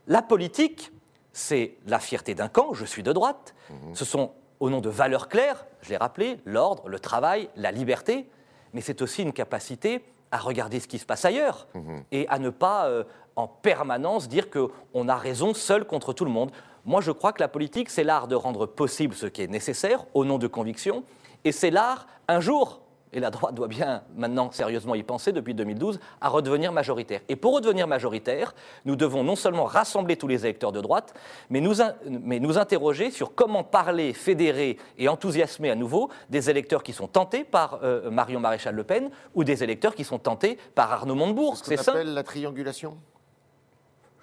la 0.06 0.22
politique, 0.22 0.92
c'est 1.32 1.74
la 1.86 1.98
fierté 1.98 2.34
d'un 2.34 2.48
camp, 2.48 2.72
je 2.74 2.84
suis 2.84 3.02
de 3.02 3.12
droite. 3.12 3.54
Ce 3.94 4.04
sont, 4.04 4.32
au 4.60 4.70
nom 4.70 4.80
de 4.80 4.88
valeurs 4.88 5.28
claires, 5.28 5.66
je 5.82 5.90
l'ai 5.90 5.96
rappelé, 5.96 6.38
l'ordre, 6.44 6.88
le 6.88 6.98
travail, 6.98 7.48
la 7.56 7.70
liberté, 7.70 8.28
mais 8.72 8.80
c'est 8.80 9.02
aussi 9.02 9.22
une 9.22 9.32
capacité 9.32 10.04
à 10.30 10.38
regarder 10.38 10.80
ce 10.80 10.88
qui 10.88 10.98
se 10.98 11.06
passe 11.06 11.24
ailleurs 11.24 11.66
et 12.10 12.26
à 12.28 12.38
ne 12.38 12.50
pas 12.50 12.86
euh, 12.86 13.04
en 13.36 13.46
permanence 13.46 14.28
dire 14.28 14.48
qu'on 14.50 15.08
a 15.08 15.16
raison 15.16 15.54
seul 15.54 15.84
contre 15.84 16.12
tout 16.12 16.24
le 16.24 16.30
monde. 16.30 16.50
Moi, 16.84 17.00
je 17.00 17.10
crois 17.10 17.32
que 17.32 17.40
la 17.40 17.48
politique, 17.48 17.90
c'est 17.90 18.04
l'art 18.04 18.28
de 18.28 18.34
rendre 18.34 18.66
possible 18.66 19.14
ce 19.14 19.26
qui 19.26 19.42
est 19.42 19.48
nécessaire 19.48 20.04
au 20.14 20.24
nom 20.24 20.38
de 20.38 20.46
convictions, 20.46 21.04
et 21.44 21.52
c'est 21.52 21.70
l'art, 21.70 22.06
un 22.28 22.40
jour, 22.40 22.80
et 23.12 23.20
la 23.20 23.30
droite 23.30 23.54
doit 23.54 23.68
bien 23.68 24.02
maintenant 24.16 24.50
sérieusement 24.50 24.94
y 24.94 25.02
penser 25.02 25.32
depuis 25.32 25.54
2012, 25.54 25.98
à 26.20 26.28
redevenir 26.28 26.72
majoritaire. 26.72 27.20
Et 27.28 27.36
pour 27.36 27.54
redevenir 27.54 27.86
majoritaire, 27.86 28.54
nous 28.84 28.96
devons 28.96 29.22
non 29.24 29.36
seulement 29.36 29.64
rassembler 29.64 30.16
tous 30.16 30.28
les 30.28 30.44
électeurs 30.44 30.72
de 30.72 30.80
droite, 30.80 31.14
mais 31.50 31.60
nous, 31.60 31.80
in- 31.80 31.94
mais 32.04 32.40
nous 32.40 32.58
interroger 32.58 33.10
sur 33.10 33.34
comment 33.34 33.64
parler, 33.64 34.12
fédérer 34.12 34.76
et 34.98 35.08
enthousiasmer 35.08 35.70
à 35.70 35.74
nouveau 35.74 36.10
des 36.30 36.50
électeurs 36.50 36.82
qui 36.82 36.92
sont 36.92 37.06
tentés 37.08 37.44
par 37.44 37.80
euh, 37.82 38.10
Marion 38.10 38.40
Maréchal 38.40 38.74
Le 38.74 38.84
Pen 38.84 39.10
ou 39.34 39.44
des 39.44 39.62
électeurs 39.64 39.94
qui 39.94 40.04
sont 40.04 40.18
tentés 40.18 40.58
par 40.74 40.92
Arnaud 40.92 41.14
Montebourg. 41.14 41.56
Ce 41.56 41.64
C'est 41.64 41.76
qu'on 41.76 41.82
ça. 41.82 41.92
appelle 41.92 42.12
la 42.14 42.22
triangulation? 42.22 42.96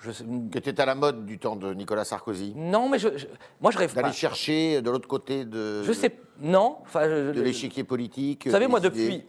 Je 0.04 0.12
qui 0.52 0.58
était 0.58 0.80
à 0.82 0.86
la 0.86 0.96
mode 0.96 1.26
du 1.26 1.40
temps 1.40 1.56
de 1.56 1.74
Nicolas 1.74 2.04
Sarkozy. 2.04 2.54
Non, 2.56 2.90
mais 2.90 3.00
je, 3.00 3.18
je- 3.18 3.26
moi 3.62 3.72
je 3.72 3.78
rêve 3.78 3.94
D'aller 3.96 4.10
pas. 4.10 4.14
chercher 4.14 4.82
de 4.82 4.92
l'autre 4.92 5.08
côté 5.08 5.46
de, 5.46 5.82
Je 5.84 5.94
sais. 5.94 6.14
Non. 6.42 6.78
Enfin, 6.82 7.06
je- 7.08 7.32
de 7.32 7.42
l'échiquier 7.42 7.84
politique. 7.86 8.46
Vous 8.46 8.52
savez, 8.52 8.68
moi, 8.68 8.80
idées. 8.80 8.90
depuis. 8.90 9.26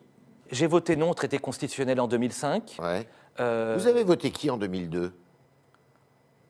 J'ai 0.50 0.66
voté 0.66 0.97
non 0.97 1.11
au 1.11 1.14
traité 1.14 1.38
constitutionnel 1.38 2.00
en 2.00 2.09
2005. 2.09 2.76
Ouais. 2.83 3.07
Euh, 3.40 3.76
Vous 3.78 3.87
avez 3.87 4.02
voté 4.04 4.31
qui 4.31 4.50
en 4.50 4.57
2002 4.57 5.12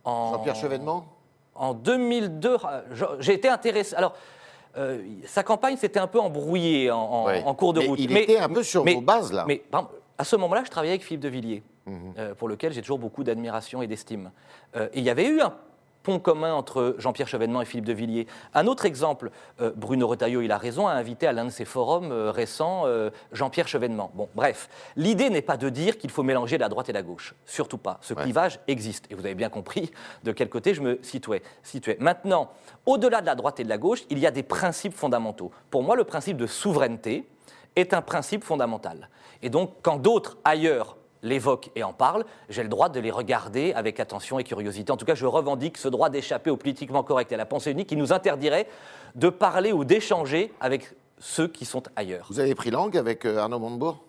en- 0.05 0.33
Jean-Pierre 0.33 0.57
Chevènement? 0.57 1.07
En 1.55 1.73
2002, 1.75 2.55
euh, 2.65 2.83
je- 2.93 3.05
j'ai 3.21 3.35
été 3.35 3.49
intéressé. 3.49 3.95
Alors, 3.95 4.15
euh, 4.77 5.03
sa 5.27 5.43
campagne 5.43 5.77
s'était 5.77 6.01
un 6.01 6.07
peu 6.09 6.19
embrouillée 6.21 6.91
en, 6.91 6.99
en- 6.99 7.27
Ouais. 7.27 7.43
en 7.45 7.55
cours 7.55 7.73
de 7.73 7.81
Mais 7.81 7.87
route. 7.87 8.01
il 8.01 8.17
était 8.17 8.39
un 8.39 8.49
peu 8.49 8.63
sur 8.63 8.85
mais- 8.85 8.95
vos 8.95 9.01
bases, 9.01 9.33
là. 9.33 9.45
Mais 9.47 9.63
à 10.19 10.25
ce 10.25 10.37
moment-là, 10.37 10.63
je 10.65 10.71
travaillais 10.71 10.93
avec 10.95 11.05
Philippe 11.05 11.23
de 11.23 11.29
Villiers, 11.29 11.63
Mhm. 11.87 12.15
euh, 12.19 12.35
pour 12.35 12.49
lequel 12.49 12.73
j'ai 12.73 12.81
toujours 12.81 12.99
beaucoup 12.99 13.25
d'admiration 13.25 13.83
et 13.83 13.87
d'estime. 13.87 14.31
Euh, 14.77 14.87
et 14.93 14.99
il 15.01 15.05
y 15.05 15.11
avait 15.11 15.27
eu 15.29 15.41
un 15.41 15.55
pont 16.03 16.19
commun 16.19 16.53
entre 16.53 16.95
Jean-Pierre 16.99 17.29
Chevènement 17.29 17.63
et 17.63 17.65
Philippe 17.65 17.87
de 17.87 17.95
Villiers. 17.95 18.27
Un 18.53 18.67
autre 18.67 18.85
exemple, 18.85 19.31
euh, 19.63 19.73
Bruno 19.75 20.07
Retailleau, 20.07 20.43
il 20.43 20.53
a 20.53 20.59
raison, 20.59 20.87
a 20.87 20.93
invité 20.93 21.27
à 21.27 21.33
l'un 21.33 21.47
de 21.47 21.51
ses 21.51 21.65
forums 21.65 22.13
euh, 22.13 22.31
récents 22.31 22.83
euh, 22.85 23.09
Jean-Pierre 23.33 23.69
Chevènement. 23.69 24.11
Bon, 24.13 24.29
bref, 24.35 24.69
l'idée 24.97 25.31
n'est 25.31 25.41
pas 25.41 25.57
de 25.57 25.71
dire 25.71 25.97
qu'il 25.97 26.11
faut 26.11 26.23
mélanger 26.23 26.59
la 26.59 26.69
droite 26.69 26.91
et 26.91 26.93
la 26.93 27.03
gauche, 27.03 27.35
surtout 27.47 27.79
pas. 27.79 27.97
Ce 28.03 28.13
Ouais. 28.13 28.23
clivage 28.23 28.61
existe, 28.69 29.07
et 29.11 29.15
vous 29.15 29.25
avez 29.25 29.35
bien 29.35 29.49
compris 29.49 29.93
de 30.25 30.33
quel 30.33 30.51
côté 30.51 30.75
je 30.75 30.83
me 30.83 30.99
situais. 31.03 31.43
situais. 31.63 31.97
Maintenant, 32.01 32.51
au-delà 32.85 33.23
de 33.23 33.27
la 33.27 33.35
droite 33.35 33.59
et 33.61 33.65
de 33.65 33.71
la 33.71 33.79
gauche, 33.79 34.05
il 34.11 34.19
y 34.19 34.27
a 34.27 34.31
des 34.31 34.43
principes 34.43 34.95
fondamentaux. 34.95 35.53
Pour 35.71 35.83
moi, 35.83 35.97
le 35.97 36.05
principe 36.05 36.37
de 36.37 36.47
souveraineté 36.47 37.27
est 37.77 37.95
un 37.95 38.03
principe 38.03 38.45
fondamental. 38.45 39.09
Et 39.41 39.49
donc, 39.49 39.71
quand 39.81 39.97
d'autres 39.97 40.37
ailleurs 40.45 40.99
l'évoquent 41.25 41.71
et 41.75 41.83
en 41.83 41.93
parlent, 41.93 42.25
j'ai 42.49 42.63
le 42.63 42.69
droit 42.69 42.89
de 42.89 43.01
les 43.01 43.11
regarder 43.11 43.73
avec 43.73 43.99
attention 43.99 44.39
et 44.39 44.45
curiosité. 44.45 44.93
En 44.93 44.97
tout 44.97 45.07
cas, 45.07 45.17
je 45.17 45.27
revendique 45.27 45.77
ce 45.79 45.89
droit 45.89 46.11
d'échapper 46.11 46.51
au 46.51 46.57
politiquement 46.57 47.03
correct 47.03 47.33
et 47.33 47.35
à 47.35 47.39
la 47.39 47.47
pensée 47.47 47.73
unique 47.73 47.89
qui 47.89 47.97
nous 47.97 48.13
interdirait 48.13 48.69
de 49.17 49.29
parler 49.29 49.73
ou 49.73 49.85
d'échanger 49.85 50.53
avec 50.61 50.95
ceux 51.19 51.49
qui 51.49 51.65
sont 51.65 51.83
ailleurs. 51.97 52.27
Vous 52.29 52.41
avez 52.41 52.55
pris 52.55 52.71
langue 52.71 52.97
avec 52.97 53.25
euh, 53.25 53.39
Arnaud 53.39 53.59
Montebourg? 53.59 54.05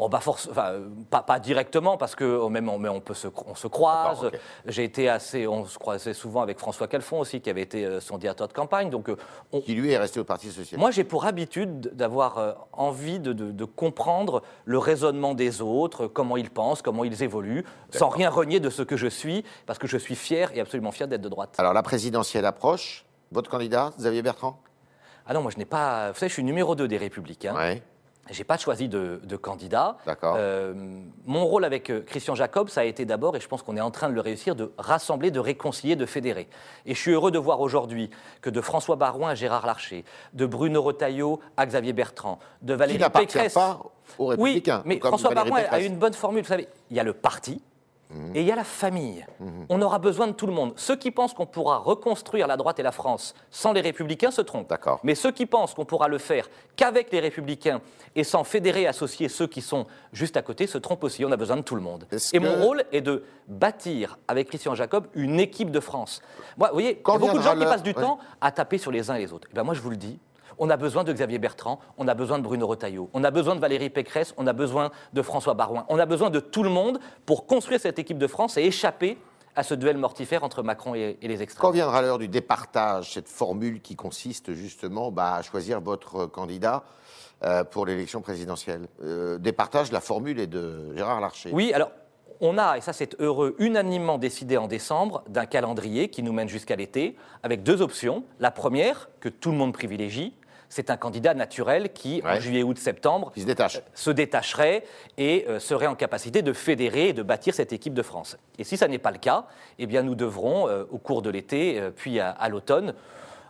Oh 0.00 0.08
bah 0.08 0.20
force, 0.20 0.46
enfin, 0.48 0.74
pas, 1.10 1.22
pas 1.22 1.40
directement 1.40 1.96
parce 1.96 2.14
que 2.14 2.24
oh, 2.24 2.48
même 2.48 2.68
on, 2.68 2.78
mais 2.78 2.88
on 2.88 3.00
peut 3.00 3.14
se, 3.14 3.26
on 3.46 3.56
se 3.56 3.66
croise. 3.66 4.30
J'ai 4.64 4.84
été 4.84 5.08
assez, 5.08 5.48
on 5.48 5.64
se 5.64 5.76
croisait 5.76 6.14
souvent 6.14 6.40
avec 6.40 6.60
François 6.60 6.86
Calfon 6.86 7.18
aussi, 7.18 7.40
qui 7.40 7.50
avait 7.50 7.62
été 7.62 7.84
euh, 7.84 7.98
son 8.00 8.16
directeur 8.16 8.46
de 8.46 8.52
campagne. 8.52 8.90
Donc, 8.90 9.08
euh, 9.08 9.16
on- 9.52 9.60
qui 9.60 9.74
lui 9.74 9.90
est 9.90 9.98
resté 9.98 10.20
au 10.20 10.24
Parti 10.24 10.46
Socialiste. 10.48 10.76
moi, 10.78 10.92
j'ai 10.92 11.02
pour 11.02 11.24
habitude 11.26 11.90
d'avoir 11.96 12.38
euh, 12.38 12.52
envie 12.72 13.18
de, 13.18 13.32
de- 13.32 13.50
de 13.50 13.64
comprendre 13.64 14.42
le 14.64 14.78
raisonnement 14.78 15.34
des 15.34 15.62
autres, 15.62 16.06
comment 16.06 16.36
ils 16.36 16.50
pensent, 16.50 16.80
comment 16.80 17.02
ils 17.02 17.22
évoluent, 17.24 17.64
sans 17.92 18.08
rien 18.08 18.30
renier 18.30 18.60
de 18.60 18.70
ce 18.70 18.82
que 18.82 18.96
je 18.96 19.08
suis, 19.08 19.44
parce 19.66 19.80
que 19.80 19.88
je 19.88 19.98
suis 19.98 20.14
fier 20.14 20.50
et 20.56 20.60
absolument 20.60 20.92
fier 20.92 21.08
d'être 21.08 21.22
de 21.22 21.28
droite. 21.28 21.56
Alors 21.58 21.72
la 21.72 21.82
présidentielle 21.82 22.46
approche. 22.46 23.04
Votre 23.32 23.50
candidat, 23.50 23.90
Xavier 23.98 24.22
Bertrand? 24.22 24.60
Ah 25.26 25.34
non, 25.34 25.42
moi, 25.42 25.50
je 25.50 25.58
n'ai 25.58 25.66
pas. 25.66 26.12
Vous 26.12 26.18
savez, 26.18 26.28
je 26.30 26.34
suis 26.34 26.44
numéro 26.44 26.74
2 26.74 26.88
des 26.88 26.96
Républicains. 26.96 27.54
Ouais. 27.54 27.82
J'ai 28.30 28.44
pas 28.44 28.56
choisi 28.58 28.88
de, 28.88 29.20
de 29.24 29.36
candidat. 29.36 29.96
Euh, 30.22 30.74
mon 31.24 31.46
rôle 31.46 31.64
avec 31.64 31.90
euh, 31.90 32.02
Christian 32.02 32.34
Jacob, 32.34 32.68
ça 32.68 32.82
a 32.82 32.84
été 32.84 33.04
d'abord, 33.04 33.36
et 33.36 33.40
je 33.40 33.48
pense 33.48 33.62
qu'on 33.62 33.76
est 33.76 33.80
en 33.80 33.90
train 33.90 34.08
de 34.08 34.14
le 34.14 34.20
réussir, 34.20 34.54
de 34.54 34.72
rassembler, 34.78 35.30
de 35.30 35.40
réconcilier, 35.40 35.96
de 35.96 36.06
fédérer. 36.06 36.48
Et 36.86 36.94
je 36.94 37.00
suis 37.00 37.12
heureux 37.12 37.30
de 37.30 37.38
voir 37.38 37.60
aujourd'hui 37.60 38.10
que 38.40 38.50
de 38.50 38.60
François 38.60 38.96
Barouin 38.96 39.30
à 39.30 39.34
Gérard 39.34 39.66
Larcher, 39.66 40.04
de 40.34 40.46
Bruno 40.46 40.82
Retailleau 40.82 41.40
à 41.56 41.66
Xavier 41.66 41.92
Bertrand, 41.92 42.38
de 42.62 42.74
Qui 42.74 42.78
Valérie 42.78 42.98
n'appartient 42.98 43.26
Pécresse. 43.26 43.54
pas 43.54 43.80
aux 44.18 44.26
oui, 44.26 44.30
Républicains. 44.30 44.82
mais 44.84 44.98
comme 44.98 45.10
François 45.10 45.30
Valérie 45.30 45.50
Barouin 45.50 45.68
a 45.70 45.80
une 45.80 45.96
bonne 45.96 46.14
formule. 46.14 46.42
Vous 46.42 46.48
savez, 46.48 46.68
il 46.90 46.96
y 46.96 47.00
a 47.00 47.04
le 47.04 47.14
parti. 47.14 47.62
Mhm. 48.10 48.32
Et 48.34 48.40
il 48.40 48.46
y 48.46 48.52
a 48.52 48.56
la 48.56 48.64
famille. 48.64 49.26
On 49.68 49.82
aura 49.82 49.98
besoin 49.98 50.26
de 50.28 50.32
tout 50.32 50.46
le 50.46 50.52
monde. 50.52 50.72
Ceux 50.76 50.96
qui 50.96 51.10
pensent 51.10 51.34
qu'on 51.34 51.44
pourra 51.46 51.76
reconstruire 51.78 52.46
la 52.46 52.56
droite 52.56 52.78
et 52.78 52.82
la 52.82 52.92
France 52.92 53.34
sans 53.50 53.72
les 53.72 53.80
républicains 53.82 54.30
se 54.30 54.40
trompent. 54.40 54.68
D'accord. 54.70 55.00
Mais 55.02 55.14
ceux 55.14 55.30
qui 55.30 55.44
pensent 55.46 55.74
qu'on 55.74 55.84
pourra 55.84 56.08
le 56.08 56.18
faire 56.18 56.48
qu'avec 56.76 57.12
les 57.12 57.20
républicains 57.20 57.80
et 58.16 58.24
sans 58.24 58.44
fédérer 58.44 58.82
et 58.82 58.86
associer 58.86 59.28
ceux 59.28 59.46
qui 59.46 59.60
sont 59.60 59.86
juste 60.12 60.36
à 60.36 60.42
côté 60.42 60.66
se 60.66 60.78
trompent 60.78 61.04
aussi. 61.04 61.24
On 61.24 61.32
a 61.32 61.36
besoin 61.36 61.56
de 61.56 61.62
tout 61.62 61.74
le 61.76 61.82
monde. 61.82 62.06
Et 62.10 62.16
que- 62.16 62.38
mon 62.38 62.64
rôle 62.64 62.84
est 62.92 63.02
de 63.02 63.24
bâtir 63.46 64.18
avec 64.28 64.48
Christian 64.48 64.74
Jacob 64.74 65.06
une 65.14 65.38
équipe 65.40 65.70
de 65.70 65.80
France. 65.80 66.22
Moi, 66.56 66.68
vous 66.68 66.74
voyez, 66.74 66.90
il 66.90 66.96
y 66.96 67.14
a 67.14 67.18
beaucoup 67.18 67.36
de 67.38 67.42
gens 67.42 67.52
qui 67.58 67.64
passent 67.64 67.82
du 67.82 67.94
temps 67.94 68.18
à 68.40 68.50
taper 68.52 68.78
sur 68.78 68.90
les 68.90 69.10
uns 69.10 69.14
et 69.16 69.20
les 69.20 69.32
autres. 69.32 69.48
Eh 69.50 69.54
ben 69.54 69.64
moi, 69.64 69.74
je 69.74 69.80
vous 69.80 69.90
le 69.90 69.96
dis. 69.96 70.18
On 70.58 70.70
a 70.70 70.76
besoin 70.76 71.04
de 71.04 71.12
Xavier 71.12 71.38
Bertrand, 71.38 71.78
on 71.98 72.08
a 72.08 72.14
besoin 72.14 72.38
de 72.38 72.42
Bruno 72.42 72.66
Retailleau, 72.66 73.10
on 73.12 73.22
a 73.22 73.30
besoin 73.30 73.54
de 73.54 73.60
Valérie 73.60 73.90
Pécresse, 73.90 74.34
on 74.36 74.46
a 74.46 74.52
besoin 74.52 74.90
de 75.12 75.22
François 75.22 75.54
Barouin, 75.54 75.86
on 75.88 75.98
a 75.98 76.06
besoin 76.06 76.30
de 76.30 76.40
tout 76.40 76.64
le 76.64 76.70
monde 76.70 76.98
pour 77.26 77.46
construire 77.46 77.80
cette 77.80 77.98
équipe 77.98 78.18
de 78.18 78.26
France 78.26 78.56
et 78.56 78.62
échapper 78.62 79.18
à 79.54 79.62
ce 79.62 79.74
duel 79.74 79.96
mortifère 79.98 80.42
entre 80.44 80.62
Macron 80.62 80.94
et, 80.94 81.16
et 81.20 81.28
les 81.28 81.42
extrêmes. 81.42 81.62
Quand 81.62 81.70
viendra 81.70 82.02
l'heure 82.02 82.18
du 82.18 82.28
départage, 82.28 83.14
cette 83.14 83.28
formule 83.28 83.80
qui 83.80 83.94
consiste 83.96 84.52
justement 84.52 85.10
bah, 85.10 85.34
à 85.36 85.42
choisir 85.42 85.80
votre 85.80 86.26
candidat 86.26 86.84
euh, 87.44 87.62
pour 87.64 87.86
l'élection 87.86 88.20
présidentielle? 88.20 88.88
Euh, 89.02 89.38
Départage, 89.38 89.92
la 89.92 90.00
formule 90.00 90.40
est 90.40 90.46
de 90.48 90.94
Gérard 90.96 91.20
Larcher. 91.20 91.50
Oui, 91.52 91.72
alors 91.72 91.90
on 92.40 92.56
a, 92.56 92.78
et 92.78 92.80
ça 92.80 92.92
c'est 92.92 93.20
heureux, 93.20 93.56
unanimement 93.58 94.18
décidé 94.18 94.56
en 94.56 94.68
décembre 94.68 95.24
d'un 95.28 95.46
calendrier 95.46 96.08
qui 96.08 96.22
nous 96.22 96.32
mène 96.32 96.48
jusqu'à 96.48 96.76
l'été, 96.76 97.16
avec 97.42 97.64
deux 97.64 97.82
options. 97.82 98.24
La 98.38 98.50
première, 98.52 99.08
que 99.18 99.28
tout 99.28 99.50
le 99.50 99.56
monde 99.56 99.72
privilégie, 99.72 100.34
c'est 100.68 100.90
un 100.90 100.96
candidat 100.96 101.34
naturel 101.34 101.92
qui, 101.92 102.22
en 102.24 102.38
juillet, 102.40 102.62
août, 102.62 102.78
septembre, 102.78 103.30
Qui 103.32 103.40
se 103.42 103.46
détache. 103.46 103.80
se 103.94 104.10
détacherait 104.10 104.84
et 105.16 105.46
euh, 105.48 105.58
serait 105.58 105.86
en 105.86 105.94
capacité 105.94 106.42
de 106.42 106.52
fédérer 106.52 107.08
et 107.08 107.12
de 107.12 107.22
bâtir 107.22 107.54
cette 107.54 107.72
équipe 107.72 107.94
de 107.94 108.02
France. 108.02 108.36
Et 108.58 108.64
si 108.64 108.76
ça 108.76 108.86
n'est 108.88 108.98
pas 108.98 109.10
le 109.10 109.18
cas, 109.18 109.46
eh 109.78 109.86
bien 109.86 110.02
nous 110.02 110.14
devrons, 110.14 110.68
euh, 110.68 110.84
au 110.90 110.98
cours 110.98 111.22
de 111.22 111.30
l'été, 111.30 111.80
euh, 111.80 111.90
puis 111.90 112.20
à, 112.20 112.30
à 112.30 112.48
l'automne, 112.48 112.94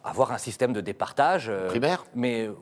avoir 0.05 0.33
un 0.33 0.39
système 0.39 0.73
de 0.73 0.81
départage. 0.81 1.49
euh, 1.51 1.67
Primaire 1.69 2.05
Mais 2.15 2.47
euh, 2.47 2.53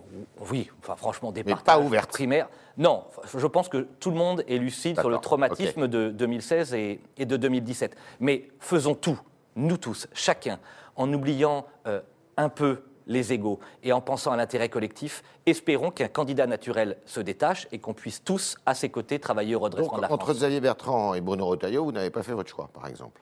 oui, 0.50 0.70
enfin 0.80 0.96
franchement, 0.96 1.32
départage. 1.32 1.64
pas 1.64 1.78
ouverte. 1.78 2.10
Primaire. 2.10 2.48
Non, 2.78 3.04
je 3.36 3.46
pense 3.46 3.68
que 3.68 3.86
tout 4.00 4.10
le 4.10 4.16
monde 4.16 4.42
est 4.48 4.56
lucide 4.58 4.98
sur 4.98 5.10
le 5.10 5.18
traumatisme 5.18 5.86
de 5.86 6.10
2016 6.10 6.74
et, 6.74 7.00
et 7.18 7.24
de 7.26 7.36
2017. 7.36 7.94
Mais 8.20 8.48
faisons 8.58 8.94
tout, 8.94 9.20
nous 9.54 9.76
tous, 9.76 10.08
chacun, 10.12 10.58
en 10.96 11.12
oubliant 11.12 11.66
euh, 11.86 12.00
un 12.36 12.48
peu 12.48 12.82
les 13.06 13.32
égaux 13.32 13.58
et 13.82 13.92
en 13.92 14.00
pensant 14.00 14.32
à 14.32 14.36
l'intérêt 14.36 14.68
collectif, 14.68 15.22
espérons 15.46 15.90
qu'un 15.90 16.08
candidat 16.08 16.46
naturel 16.46 16.96
se 17.06 17.20
détache 17.20 17.68
et 17.72 17.78
qu'on 17.78 17.94
puisse 17.94 18.22
tous, 18.24 18.56
à 18.66 18.74
ses 18.74 18.88
côtés, 18.88 19.18
travailler 19.18 19.54
au 19.54 19.60
redressement 19.60 19.92
Donc, 19.92 19.96
de 19.96 20.02
la 20.02 20.12
entre 20.12 20.26
France. 20.26 20.38
Xavier 20.38 20.60
Bertrand 20.60 21.14
et 21.14 21.20
Bruno 21.20 21.46
Retailleau, 21.46 21.84
vous 21.84 21.92
n'avez 21.92 22.10
pas 22.10 22.22
fait 22.22 22.32
votre 22.32 22.50
choix, 22.50 22.68
par 22.72 22.86
exemple? 22.86 23.20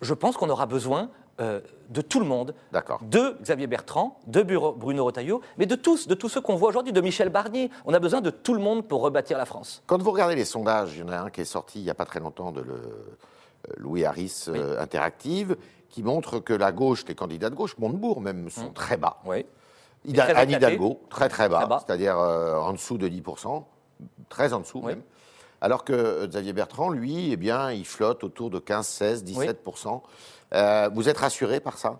Je 0.00 0.14
pense 0.14 0.36
qu'on 0.36 0.48
aura 0.48 0.66
besoin 0.66 1.10
euh, 1.40 1.60
de 1.88 2.00
tout 2.02 2.20
le 2.20 2.26
monde, 2.26 2.54
D'accord. 2.72 3.00
de 3.02 3.36
Xavier 3.42 3.66
Bertrand, 3.66 4.18
de 4.26 4.42
Bruno 4.42 5.04
Retailleau, 5.04 5.40
mais 5.58 5.66
de 5.66 5.74
tous, 5.74 6.06
de 6.06 6.14
tous 6.14 6.28
ceux 6.28 6.40
qu'on 6.40 6.56
voit 6.56 6.68
aujourd'hui, 6.68 6.92
de 6.92 7.00
Michel 7.00 7.28
Barnier. 7.28 7.70
On 7.84 7.94
a 7.94 7.98
besoin 7.98 8.20
de 8.20 8.30
tout 8.30 8.54
le 8.54 8.60
monde 8.60 8.86
pour 8.86 9.00
rebâtir 9.00 9.38
la 9.38 9.46
France. 9.46 9.82
Quand 9.86 10.00
vous 10.02 10.10
regardez 10.10 10.36
les 10.36 10.44
sondages, 10.44 10.94
il 10.94 11.00
y 11.00 11.02
en 11.02 11.08
a 11.08 11.18
un 11.18 11.30
qui 11.30 11.40
est 11.40 11.46
sorti 11.46 11.80
il 11.80 11.84
n'y 11.84 11.90
a 11.90 11.94
pas 11.94 12.04
très 12.04 12.20
longtemps 12.20 12.52
de 12.52 12.60
le, 12.60 12.74
euh, 12.74 13.74
Louis 13.76 14.04
Harris 14.04 14.46
euh, 14.48 14.80
Interactive, 14.80 15.56
qui 15.90 16.02
montre 16.02 16.38
que 16.38 16.52
la 16.52 16.72
gauche, 16.72 17.04
les 17.06 17.14
candidats 17.14 17.50
de 17.50 17.54
gauche, 17.54 17.76
Montebourg 17.78 18.20
même, 18.20 18.48
sont 18.50 18.70
très 18.70 18.96
bas. 18.96 19.18
Oui. 19.24 19.44
Très 20.14 20.32
Anne. 20.32 20.50
Hidalgo, 20.50 21.02
très 21.10 21.28
très 21.28 21.48
bas, 21.48 21.84
c'est-à-dire 21.86 22.18
euh, 22.18 22.56
en 22.56 22.72
dessous 22.72 22.96
de 22.96 23.06
10%, 23.06 23.64
très 24.30 24.54
en 24.54 24.60
dessous 24.60 24.80
Oui. 24.82 24.94
même. 24.94 25.02
Alors 25.60 25.84
que 25.84 25.92
euh, 25.92 26.26
Xavier 26.26 26.52
Bertrand, 26.52 26.90
lui, 26.90 27.32
eh 27.32 27.36
bien, 27.36 27.70
il 27.70 27.84
flotte 27.84 28.24
autour 28.24 28.50
de 28.50 28.58
15, 28.58 28.86
16, 28.86 29.24
17%. 29.24 30.00
Euh, 30.52 30.90
vous 30.92 31.08
êtes 31.08 31.18
rassuré 31.18 31.60
par 31.60 31.78
ça? 31.78 31.98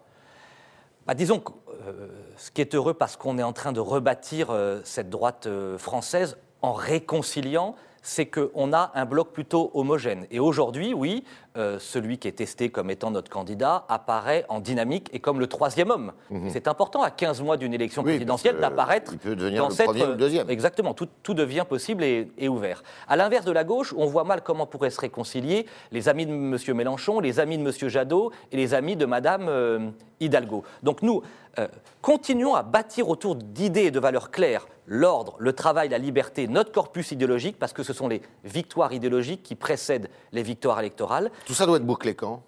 Bah, 1.06 1.14
disons 1.14 1.40
que 1.40 1.52
euh, 1.86 2.08
ce 2.36 2.50
qui 2.50 2.60
est 2.60 2.74
heureux 2.74 2.94
parce 2.94 3.16
qu'on 3.16 3.38
est 3.38 3.42
en 3.42 3.52
train 3.52 3.72
de 3.72 3.80
rebâtir 3.80 4.48
cette 4.84 5.10
droite 5.10 5.48
française 5.76 6.36
en 6.62 6.72
réconciliant, 6.72 7.74
c'est 8.02 8.26
qu'on 8.26 8.72
a 8.72 8.92
un 8.94 9.04
bloc 9.04 9.32
plutôt 9.32 9.70
homogène. 9.74 10.26
Et 10.30 10.40
aujourd'hui, 10.40 10.94
oui, 10.94 11.24
euh, 11.56 11.78
celui 11.78 12.18
qui 12.18 12.28
est 12.28 12.32
testé 12.32 12.70
comme 12.70 12.90
étant 12.90 13.10
notre 13.10 13.30
candidat 13.30 13.84
apparaît 13.88 14.44
en 14.48 14.60
dynamique 14.60 15.08
et 15.12 15.18
comme 15.18 15.40
le 15.40 15.46
troisième 15.46 15.90
homme. 15.90 16.12
Et 16.30 16.50
C'est 16.50 16.68
important 16.68 17.02
à 17.02 17.10
15 17.10 17.42
mois 17.42 17.56
d'une 17.56 17.74
élection 17.74 18.02
Mhm. 18.02 18.08
Oui, 18.08 18.12
présidentielle 18.14 18.58
d'apparaître 18.58 19.14
dans 19.24 19.68
le 19.68 19.74
cette, 19.74 19.86
premier 19.86 20.04
ou 20.04 20.08
le 20.08 20.16
deuxième. 20.16 20.48
Exactement, 20.50 20.94
tout, 20.94 21.08
tout 21.22 21.34
devient 21.34 21.64
possible 21.68 22.04
et, 22.04 22.28
et 22.38 22.48
ouvert. 22.48 22.82
À 23.08 23.16
l'inverse 23.16 23.44
de 23.44 23.52
la 23.52 23.64
gauche, 23.64 23.94
on 23.96 24.06
voit 24.06 24.24
mal 24.24 24.42
comment 24.42 24.66
pourraient 24.66 24.90
se 24.90 25.00
réconcilier 25.00 25.66
les 25.92 26.08
amis 26.08 26.26
de 26.26 26.32
M. 26.32 26.56
Mélenchon, 26.76 27.20
les 27.20 27.40
amis 27.40 27.58
de 27.58 27.62
M. 27.62 27.88
Jadot 27.88 28.32
et 28.52 28.56
les 28.56 28.74
amis 28.74 28.96
de 28.96 29.06
Mme 29.06 29.46
euh, 29.48 29.90
Hidalgo. 30.20 30.64
Donc 30.82 31.02
nous, 31.02 31.22
euh, 31.58 31.66
continuons 32.00 32.54
à 32.54 32.62
bâtir 32.62 33.08
autour 33.08 33.34
d'idées 33.34 33.86
et 33.86 33.90
de 33.90 33.98
valeurs 34.00 34.30
claires 34.30 34.66
l'ordre, 34.86 35.36
le 35.38 35.52
travail, 35.52 35.88
la 35.88 35.98
liberté, 35.98 36.48
notre 36.48 36.72
corpus 36.72 37.12
idéologique, 37.12 37.58
parce 37.58 37.72
que 37.72 37.84
ce 37.84 37.92
sont 37.92 38.08
les 38.08 38.20
victoires 38.44 38.92
idéologiques 38.92 39.42
qui 39.44 39.54
précèdent 39.54 40.08
les 40.32 40.42
victoires 40.42 40.80
électorales. 40.80 41.30
Tout 41.46 41.54
ça 41.54 41.66
doit 41.66 41.76
être 41.78 41.86
bouclé 41.86 42.14
quand? 42.14 42.42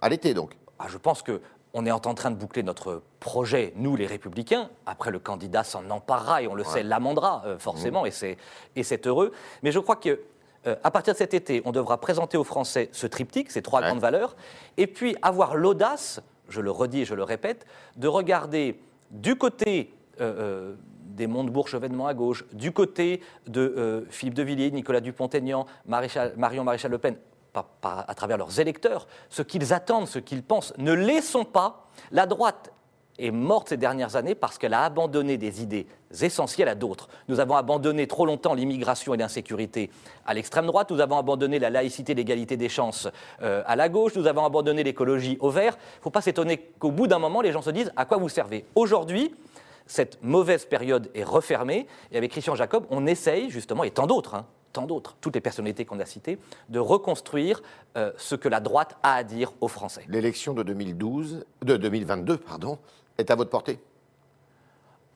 À 0.00 0.08
l'été, 0.08 0.34
donc. 0.34 0.56
Ah, 0.78 0.86
je 0.88 0.96
pense 0.98 1.22
que 1.22 1.40
on 1.74 1.84
est 1.84 1.90
en 1.90 2.00
train 2.00 2.30
de 2.30 2.36
boucler 2.36 2.62
notre 2.62 3.02
projet, 3.20 3.72
nous 3.76 3.94
les 3.94 4.06
Républicains. 4.06 4.70
Après, 4.86 5.10
le 5.10 5.18
candidat 5.18 5.64
s'en 5.64 5.88
emparera 5.90 6.42
et 6.42 6.48
on 6.48 6.54
le 6.54 6.64
sait, 6.64 6.82
l'amendera 6.82 7.42
euh, 7.44 7.58
forcément, 7.58 8.06
et 8.06 8.10
c'est 8.10 8.38
et 8.74 8.82
c'est 8.82 9.06
heureux. 9.06 9.32
Mais 9.62 9.70
je 9.70 9.78
crois 9.78 9.96
que 9.96 10.20
euh, 10.66 10.76
à 10.82 10.90
partir 10.90 11.12
de 11.12 11.18
cet 11.18 11.34
été, 11.34 11.60
on 11.66 11.72
devra 11.72 12.00
présenter 12.00 12.38
aux 12.38 12.44
Français 12.44 12.88
ce 12.92 13.06
triptyque, 13.06 13.50
ces 13.50 13.60
trois 13.62 13.80
Ouais. 13.80 13.86
grandes 13.88 14.00
valeurs, 14.00 14.34
et 14.78 14.86
puis 14.86 15.14
avoir 15.20 15.56
l'audace, 15.56 16.20
je 16.48 16.60
le 16.62 16.70
redis 16.70 17.02
et 17.02 17.04
je 17.04 17.14
le 17.14 17.22
répète, 17.22 17.66
de 17.96 18.08
regarder 18.08 18.80
du 19.10 19.36
côté 19.36 19.92
euh, 20.20 20.72
euh, 20.72 20.74
des 20.94 21.26
Montebourg-Chevènement 21.26 22.06
à 22.06 22.14
gauche, 22.14 22.44
du 22.52 22.72
côté 22.72 23.20
de 23.46 24.06
Philippe 24.08 24.34
de 24.34 24.42
Villiers, 24.42 24.70
Nicolas 24.70 25.00
Dupont-Aignan, 25.00 25.66
Maréchal- 25.86 26.34
Marion 26.36 26.64
Maréchal 26.64 26.92
Le 26.92 26.98
Pen, 26.98 27.16
à 27.54 28.14
travers 28.14 28.38
leurs 28.38 28.60
électeurs, 28.60 29.06
ce 29.30 29.42
qu'ils 29.42 29.72
attendent, 29.72 30.06
ce 30.06 30.18
qu'ils 30.18 30.42
pensent. 30.42 30.72
Ne 30.78 30.92
laissons 30.92 31.44
pas 31.44 31.88
la 32.12 32.26
droite 32.26 32.72
est 33.18 33.30
morte 33.30 33.70
ces 33.70 33.76
dernières 33.76 34.16
années 34.16 34.34
parce 34.34 34.58
qu'elle 34.58 34.74
a 34.74 34.84
abandonné 34.84 35.36
des 35.36 35.62
idées 35.62 35.86
essentielles 36.22 36.68
à 36.68 36.74
d'autres. 36.74 37.08
Nous 37.28 37.40
avons 37.40 37.56
abandonné 37.56 38.06
trop 38.06 38.24
longtemps 38.24 38.54
l'immigration 38.54 39.14
et 39.14 39.16
l'insécurité 39.16 39.90
à 40.24 40.34
l'extrême 40.34 40.66
droite, 40.66 40.90
nous 40.90 41.00
avons 41.00 41.18
abandonné 41.18 41.58
la 41.58 41.70
laïcité, 41.70 42.14
l'égalité 42.14 42.56
des 42.56 42.68
chances 42.68 43.08
euh, 43.42 43.62
à 43.66 43.76
la 43.76 43.88
gauche, 43.88 44.14
nous 44.14 44.26
avons 44.26 44.44
abandonné 44.44 44.84
l'écologie 44.84 45.36
au 45.40 45.50
vert. 45.50 45.76
Il 45.76 45.98
ne 45.98 46.02
faut 46.02 46.10
pas 46.10 46.22
s'étonner 46.22 46.58
qu'au 46.78 46.90
bout 46.90 47.06
d'un 47.06 47.18
moment, 47.18 47.40
les 47.40 47.52
gens 47.52 47.62
se 47.62 47.70
disent 47.70 47.92
à 47.96 48.04
quoi 48.04 48.18
vous 48.18 48.28
servez? 48.28 48.64
Aujourd'hui, 48.74 49.34
cette 49.86 50.22
mauvaise 50.22 50.66
période 50.66 51.10
est 51.14 51.24
refermée 51.24 51.86
et 52.12 52.18
avec 52.18 52.30
Christian 52.30 52.54
Jacob, 52.54 52.86
on 52.90 53.06
essaye 53.06 53.50
justement, 53.50 53.84
et 53.84 53.90
tant 53.90 54.06
d'autres, 54.06 54.34
hein, 54.34 54.46
tant 54.72 54.86
d'autres, 54.86 55.16
toutes 55.20 55.34
les 55.34 55.40
personnalités 55.40 55.84
qu'on 55.84 56.00
a 56.00 56.04
citées, 56.06 56.38
de 56.68 56.78
reconstruire 56.78 57.62
euh, 57.96 58.12
ce 58.16 58.34
que 58.34 58.48
la 58.48 58.60
droite 58.60 58.96
a 59.02 59.14
à 59.14 59.24
dire 59.24 59.52
aux 59.60 59.68
Français. 59.68 60.04
L'élection 60.08 60.54
de 60.54 60.62
2012, 60.62 61.44
de 61.62 61.76
2022, 61.76 62.36
pardon, 62.38 62.78
est 63.18 63.30
à 63.30 63.34
votre 63.34 63.50
portée? 63.50 63.80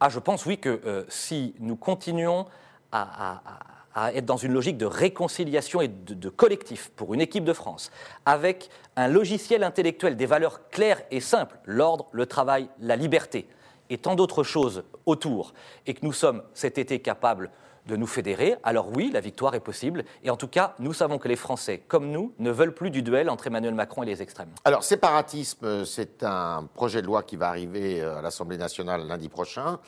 Ah, 0.01 0.09
je 0.09 0.19
pense 0.19 0.47
oui 0.47 0.59
que 0.59 0.81
euh, 0.85 1.05
si 1.09 1.55
nous 1.61 1.77
continuons 1.77 2.47
à, 2.91 3.03
à- 3.03 3.43
à- 3.47 3.59
à 3.95 4.13
être 4.15 4.25
dans 4.25 4.39
une 4.39 4.53
logique 4.55 4.79
de 4.79 4.87
réconciliation 4.87 5.83
et 5.83 5.89
de, 5.89 6.15
de 6.15 6.29
collectif 6.31 6.91
pour 6.97 7.13
une 7.13 7.21
équipe 7.21 7.45
de 7.45 7.53
France, 7.53 7.91
avec 8.25 8.71
un 8.97 9.07
logiciel 9.07 9.63
intellectuel, 9.63 10.17
des 10.17 10.25
valeurs 10.25 10.67
claires 10.71 11.03
et 11.11 11.21
simples, 11.21 11.59
l'ordre, 11.67 12.07
le 12.13 12.25
travail, 12.25 12.69
la 12.81 12.97
liberté, 12.97 13.47
et 13.91 13.99
tant 13.99 14.15
d'autres 14.15 14.45
choses 14.45 14.85
autour, 15.05 15.53
et 15.87 15.93
que 15.93 16.07
nous 16.07 16.15
sommes 16.15 16.43
cet 16.55 16.79
été 16.79 17.01
capables 17.01 17.51
de 17.87 17.97
nous 17.97 18.07
fédérer, 18.07 18.57
alors 18.63 18.89
oui, 18.95 19.11
la 19.13 19.21
victoire 19.21 19.55
est 19.55 19.61
possible. 19.61 20.05
Et 20.23 20.31
en 20.31 20.37
tout 20.37 20.49
cas, 20.49 20.75
nous 20.79 20.93
savons 20.93 21.19
que 21.19 21.29
les 21.29 21.37
Français, 21.37 21.83
comme 21.89 22.11
nous, 22.11 22.33
ne 22.39 22.51
veulent 22.51 22.75
plus 22.75 22.91
du 22.91 23.03
duel 23.03 23.29
entre 23.29 23.49
Emmanuel 23.49 23.75
Macron 23.75 24.03
et 24.03 24.07
les 24.07 24.23
extrêmes. 24.23 24.51
Alors, 24.65 24.85
séparatisme, 24.85 25.85
c'est 25.85 26.23
un 26.23 26.69
projet 26.75 27.03
de 27.03 27.07
loi 27.07 27.23
qui 27.23 27.37
va 27.37 27.49
arriver 27.49 28.01
euh, 28.01 28.19
à 28.19 28.23
l'Assemblée 28.23 28.57
nationale 28.59 29.07
lundi 29.07 29.29
prochain. 29.29 29.79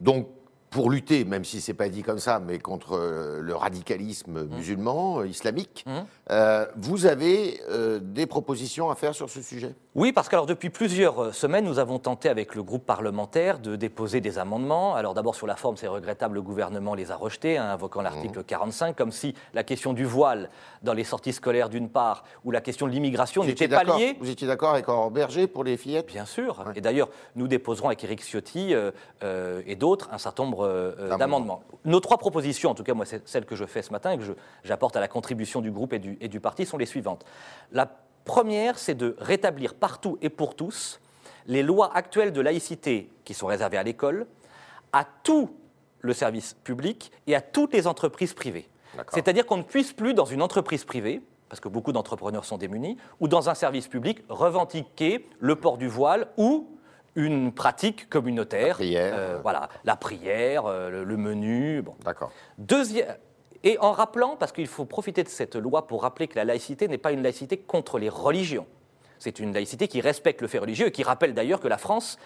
Donc, 0.00 0.28
pour 0.70 0.88
lutter, 0.88 1.24
même 1.24 1.44
si 1.44 1.60
c'est 1.60 1.74
pas 1.74 1.88
dit 1.88 2.02
comme 2.02 2.20
ça, 2.20 2.38
mais 2.38 2.58
contre 2.60 2.92
euh, 2.92 3.40
le 3.40 3.54
radicalisme 3.56 4.44
Mmh. 4.44 4.54
musulman, 4.56 5.20
euh, 5.20 5.26
islamique, 5.26 5.84
euh, 6.30 6.64
vous 6.76 7.06
avez 7.06 7.60
euh, 7.68 7.98
des 8.00 8.26
propositions 8.26 8.88
à 8.90 8.94
faire 8.94 9.14
sur 9.14 9.28
ce 9.28 9.42
sujet? 9.42 9.74
Oui, 9.96 10.12
parce 10.12 10.28
que 10.28 10.36
alors, 10.36 10.46
depuis 10.46 10.70
plusieurs 10.70 11.20
euh, 11.20 11.32
semaines, 11.32 11.64
nous 11.64 11.80
avons 11.80 11.98
tenté 11.98 12.28
avec 12.28 12.54
le 12.54 12.62
groupe 12.62 12.86
parlementaire 12.86 13.58
de 13.58 13.74
déposer 13.74 14.20
des 14.20 14.38
amendements. 14.38 14.94
Alors 14.94 15.14
d'abord 15.14 15.34
sur 15.34 15.48
la 15.48 15.56
forme, 15.56 15.76
c'est 15.76 15.88
regrettable, 15.88 16.36
le 16.36 16.42
gouvernement 16.42 16.94
les 16.94 17.10
a 17.10 17.16
rejetés, 17.16 17.58
hein, 17.58 17.70
invoquant 17.70 18.00
l'article 18.00 18.44
45, 18.44 18.94
comme 18.94 19.10
si 19.10 19.34
la 19.52 19.64
question 19.64 19.92
du 19.92 20.04
voile 20.04 20.48
dans 20.82 20.92
les 20.92 21.02
sorties 21.02 21.32
scolaires 21.32 21.68
d'une 21.68 21.88
part, 21.88 22.22
ou 22.44 22.52
la 22.52 22.60
question 22.60 22.86
de 22.86 22.92
l'immigration 22.92 23.42
étiez 23.42 23.66
pas 23.68 23.82
liées. 23.82 24.16
Vous 24.20 24.30
étiez 24.30 24.46
d'accord 24.46 24.70
avec 24.70 24.88
Aurore 24.88 25.10
Berger 25.10 25.46
pour 25.46 25.64
les 25.64 25.76
fillettes? 25.76 26.06
Bien 26.06 26.24
sûr. 26.24 26.64
Ouais. 26.66 26.72
Et 26.76 26.80
d'ailleurs, 26.80 27.08
nous 27.34 27.48
déposerons 27.48 27.88
avec 27.88 28.02
Éric 28.04 28.22
Ciotti 28.22 28.74
euh, 28.74 28.92
euh, 29.22 29.62
et 29.66 29.76
d'autres 29.76 30.08
un 30.12 30.18
certain 30.18 30.44
nombre 30.44 30.66
euh, 30.66 31.16
D'amendements. 31.16 31.62
Nos 31.84 32.00
trois 32.00 32.18
propositions, 32.18 32.70
en 32.70 32.74
tout 32.74 32.84
cas, 32.84 32.94
moi, 32.94 33.04
c'est 33.04 33.26
celle 33.28 33.44
que 33.44 33.56
je 33.56 33.64
fais 33.64 33.82
ce 33.82 33.90
matin 33.90 34.12
et 34.12 34.18
que 34.18 34.24
j'apporte 34.64 34.96
à 34.96 35.00
la 35.00 35.08
contribution 35.08 35.60
du 35.60 35.70
groupe 35.70 35.92
et 35.92 35.98
du, 35.98 36.16
et 36.20 36.28
du 36.28 36.40
parti, 36.40 36.64
sont 36.64 36.78
les 36.78 36.86
suivantes. 36.86 37.24
La 37.72 37.90
première, 38.24 38.78
c'est 38.78 38.94
de 38.94 39.16
rétablir 39.18 39.74
partout 39.74 40.18
et 40.22 40.30
pour 40.30 40.54
tous 40.54 41.00
les 41.46 41.62
lois 41.62 41.94
actuelles 41.96 42.32
de 42.32 42.40
laïcité 42.40 43.10
qui 43.24 43.34
sont 43.34 43.46
réservées 43.46 43.78
à 43.78 43.82
l'école, 43.82 44.26
à 44.92 45.06
tout 45.22 45.50
le 46.00 46.12
service 46.12 46.54
public 46.54 47.12
et 47.26 47.34
à 47.34 47.40
toutes 47.40 47.72
les 47.72 47.86
entreprises 47.86 48.34
privées. 48.34 48.68
C'est-à-dire 49.12 49.46
qu'on 49.46 49.58
ne 49.58 49.62
puisse 49.62 49.92
plus, 49.92 50.14
dans 50.14 50.24
une 50.24 50.42
entreprise 50.42 50.84
privée, 50.84 51.22
parce 51.48 51.60
que 51.60 51.68
beaucoup 51.68 51.92
d'entrepreneurs 51.92 52.44
sont 52.44 52.58
démunis, 52.58 52.96
ou 53.18 53.28
dans 53.28 53.48
un 53.50 53.54
service 53.54 53.88
public, 53.88 54.22
revendiquer 54.28 55.26
le 55.38 55.56
port 55.56 55.78
du 55.78 55.88
voile 55.88 56.28
ou 56.36 56.68
une 57.16 57.52
pratique 57.52 58.08
communautaire. 58.08 58.68
La 58.68 58.74
prière. 58.74 59.14
Euh, 59.16 59.38
voilà, 59.42 59.68
la 59.84 59.96
prière, 59.96 60.66
euh, 60.66 60.90
le, 60.90 61.04
le 61.04 61.16
menu. 61.16 61.82
Bon. 61.82 61.94
D'accord. 62.04 62.30
Deuxième. 62.58 63.16
Et 63.62 63.78
en 63.78 63.92
rappelant, 63.92 64.36
parce 64.36 64.52
qu'il 64.52 64.66
faut 64.66 64.86
profiter 64.86 65.22
de 65.22 65.28
cette 65.28 65.56
loi 65.56 65.86
pour 65.86 66.02
rappeler 66.02 66.28
que 66.28 66.36
la 66.36 66.44
laïcité 66.44 66.88
n'est 66.88 66.98
pas 66.98 67.12
une 67.12 67.22
laïcité 67.22 67.58
contre 67.58 67.98
les 67.98 68.08
religions. 68.08 68.66
C'est 69.18 69.38
une 69.38 69.52
laïcité 69.52 69.86
qui 69.86 70.00
respecte 70.00 70.40
le 70.40 70.48
fait 70.48 70.58
religieux 70.58 70.86
et 70.86 70.92
qui 70.92 71.02
rappelle 71.02 71.34
d'ailleurs 71.34 71.60
que 71.60 71.68
la 71.68 71.76
France, 71.76 72.18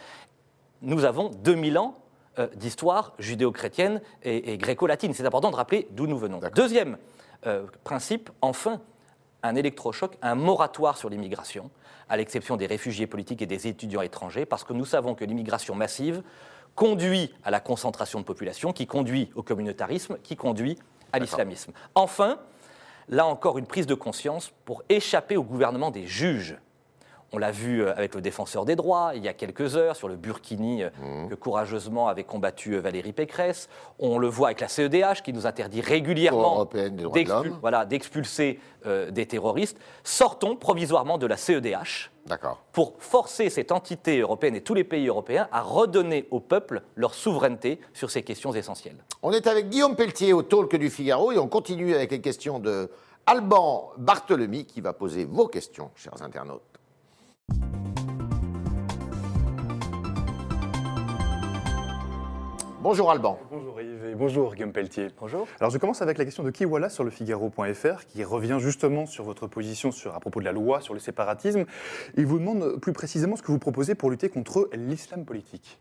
nous 0.80 1.04
avons 1.04 1.30
2000 1.30 1.78
ans 1.78 1.98
euh, 2.38 2.46
d'histoire 2.54 3.14
judéo-chrétienne 3.18 4.00
et, 4.22 4.52
et 4.52 4.58
gréco-latine. 4.58 5.12
C'est 5.12 5.26
important 5.26 5.50
de 5.50 5.56
rappeler 5.56 5.88
d'où 5.90 6.06
nous 6.06 6.18
venons. 6.18 6.40
Deuxième 6.54 6.98
euh, 7.46 7.66
principe, 7.82 8.30
enfin, 8.40 8.80
un 9.42 9.54
électrochoc, 9.54 10.16
un 10.22 10.34
moratoire 10.34 10.96
sur 10.96 11.10
l'immigration, 11.10 11.70
à 12.08 12.16
l'exception 12.16 12.56
des 12.56 12.66
réfugiés 12.66 13.06
politiques 13.06 13.42
et 13.42 13.46
des 13.46 13.66
étudiants 13.66 14.00
étrangers, 14.02 14.46
parce 14.46 14.64
que 14.64 14.72
nous 14.72 14.86
savons 14.86 15.14
que 15.14 15.24
l'immigration 15.24 15.74
massive 15.74 16.22
conduit 16.74 17.32
à 17.44 17.50
la 17.50 17.60
concentration 17.60 18.20
de 18.20 18.24
population, 18.24 18.72
qui 18.72 18.86
conduit 18.86 19.30
au 19.34 19.42
communautarisme, 19.42 20.16
qui 20.22 20.36
conduit 20.36 20.78
à 21.14 21.18
l'islamisme. 21.18 21.72
Enfin, 21.94 22.38
là 23.08 23.26
encore, 23.26 23.58
une 23.58 23.66
prise 23.66 23.86
de 23.86 23.94
conscience 23.94 24.52
pour 24.64 24.82
échapper 24.88 25.36
au 25.36 25.44
gouvernement 25.44 25.90
des 25.90 26.06
juges. 26.06 26.56
On 27.34 27.38
l'a 27.38 27.50
vu 27.50 27.82
euh, 27.82 27.92
avec 27.96 28.14
le 28.14 28.20
défenseur 28.20 28.64
des 28.64 28.76
droits 28.76 29.10
il 29.16 29.24
y 29.24 29.28
a 29.28 29.32
quelques 29.32 29.76
heures 29.76 29.96
sur 29.96 30.06
le 30.06 30.14
Burkini 30.14 30.84
euh, 30.84 30.90
que 31.28 31.34
courageusement 31.34 32.06
avait 32.06 32.22
combattu 32.22 32.74
euh, 32.74 32.80
Valérie 32.80 33.12
Pécresse. 33.12 33.68
On 33.98 34.18
le 34.18 34.28
voit 34.28 34.48
avec 34.48 34.60
la 34.60 34.68
CEDH 34.68 35.22
qui 35.24 35.32
nous 35.32 35.44
interdit 35.44 35.80
régulièrement 35.80 36.68
voilà, 37.60 37.86
d'expulser 37.86 38.60
euh, 38.86 39.10
des 39.10 39.26
terroristes. 39.26 39.78
Sortons 40.04 40.54
provisoirement 40.54 41.18
de 41.18 41.26
la 41.26 41.36
CEDH 41.36 42.12
pour 42.70 42.94
forcer 43.00 43.50
cette 43.50 43.72
entité 43.72 44.20
européenne 44.20 44.54
et 44.54 44.60
tous 44.60 44.74
les 44.74 44.84
pays 44.84 45.08
européens 45.08 45.48
à 45.50 45.60
redonner 45.60 46.28
au 46.30 46.38
peuple 46.38 46.82
leur 46.94 47.14
souveraineté 47.14 47.80
sur 47.94 48.12
ces 48.12 48.22
questions 48.22 48.52
essentielles. 48.52 49.04
On 49.22 49.32
est 49.32 49.48
avec 49.48 49.70
Guillaume 49.70 49.96
Pelletier 49.96 50.32
au 50.32 50.42
talk 50.42 50.76
du 50.76 50.88
Figaro 50.88 51.32
et 51.32 51.38
on 51.38 51.48
continue 51.48 51.96
avec 51.96 52.12
les 52.12 52.20
questions 52.20 52.60
de 52.60 52.88
Alban 53.26 53.90
Barthelemy 53.98 54.66
qui 54.66 54.80
va 54.80 54.92
poser 54.92 55.24
vos 55.24 55.48
questions, 55.48 55.90
chers 55.96 56.22
internautes. 56.22 56.73
Bonjour 62.84 63.10
Alban. 63.10 63.38
Bonjour 63.50 63.80
Yves 63.80 64.04
et 64.04 64.14
bonjour 64.14 64.54
Guillaume 64.54 64.74
Pelletier. 64.74 65.08
Bonjour. 65.18 65.48
Alors 65.58 65.70
je 65.70 65.78
commence 65.78 66.02
avec 66.02 66.18
la 66.18 66.26
question 66.26 66.42
de 66.42 66.50
Kiwala 66.50 66.90
sur 66.90 67.02
le 67.02 67.08
Figaro.fr 67.08 68.04
qui 68.06 68.22
revient 68.24 68.58
justement 68.60 69.06
sur 69.06 69.24
votre 69.24 69.46
position 69.46 69.90
sur, 69.90 70.14
à 70.14 70.20
propos 70.20 70.40
de 70.40 70.44
la 70.44 70.52
loi 70.52 70.82
sur 70.82 70.92
le 70.92 71.00
séparatisme. 71.00 71.64
Il 72.18 72.26
vous 72.26 72.38
demande 72.38 72.78
plus 72.82 72.92
précisément 72.92 73.36
ce 73.36 73.42
que 73.42 73.50
vous 73.50 73.58
proposez 73.58 73.94
pour 73.94 74.10
lutter 74.10 74.28
contre 74.28 74.68
l'islam 74.74 75.24
politique. 75.24 75.78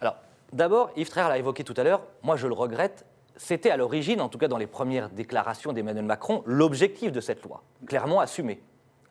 Alors, 0.00 0.18
d'abord, 0.52 0.92
Yves 0.94 1.10
Traire 1.10 1.28
l'a 1.28 1.38
évoqué 1.38 1.64
tout 1.64 1.74
à 1.76 1.82
l'heure, 1.82 2.06
moi 2.22 2.36
je 2.36 2.46
le 2.46 2.54
regrette, 2.54 3.06
c'était 3.34 3.70
à 3.70 3.76
l'origine, 3.76 4.20
en 4.20 4.28
tout 4.28 4.38
cas 4.38 4.46
dans 4.46 4.56
les 4.56 4.68
premières 4.68 5.10
déclarations 5.10 5.72
d'Emmanuel 5.72 6.04
Macron, 6.04 6.44
l'objectif 6.46 7.10
de 7.10 7.20
cette 7.20 7.42
loi, 7.42 7.64
clairement 7.88 8.20
assumé. 8.20 8.60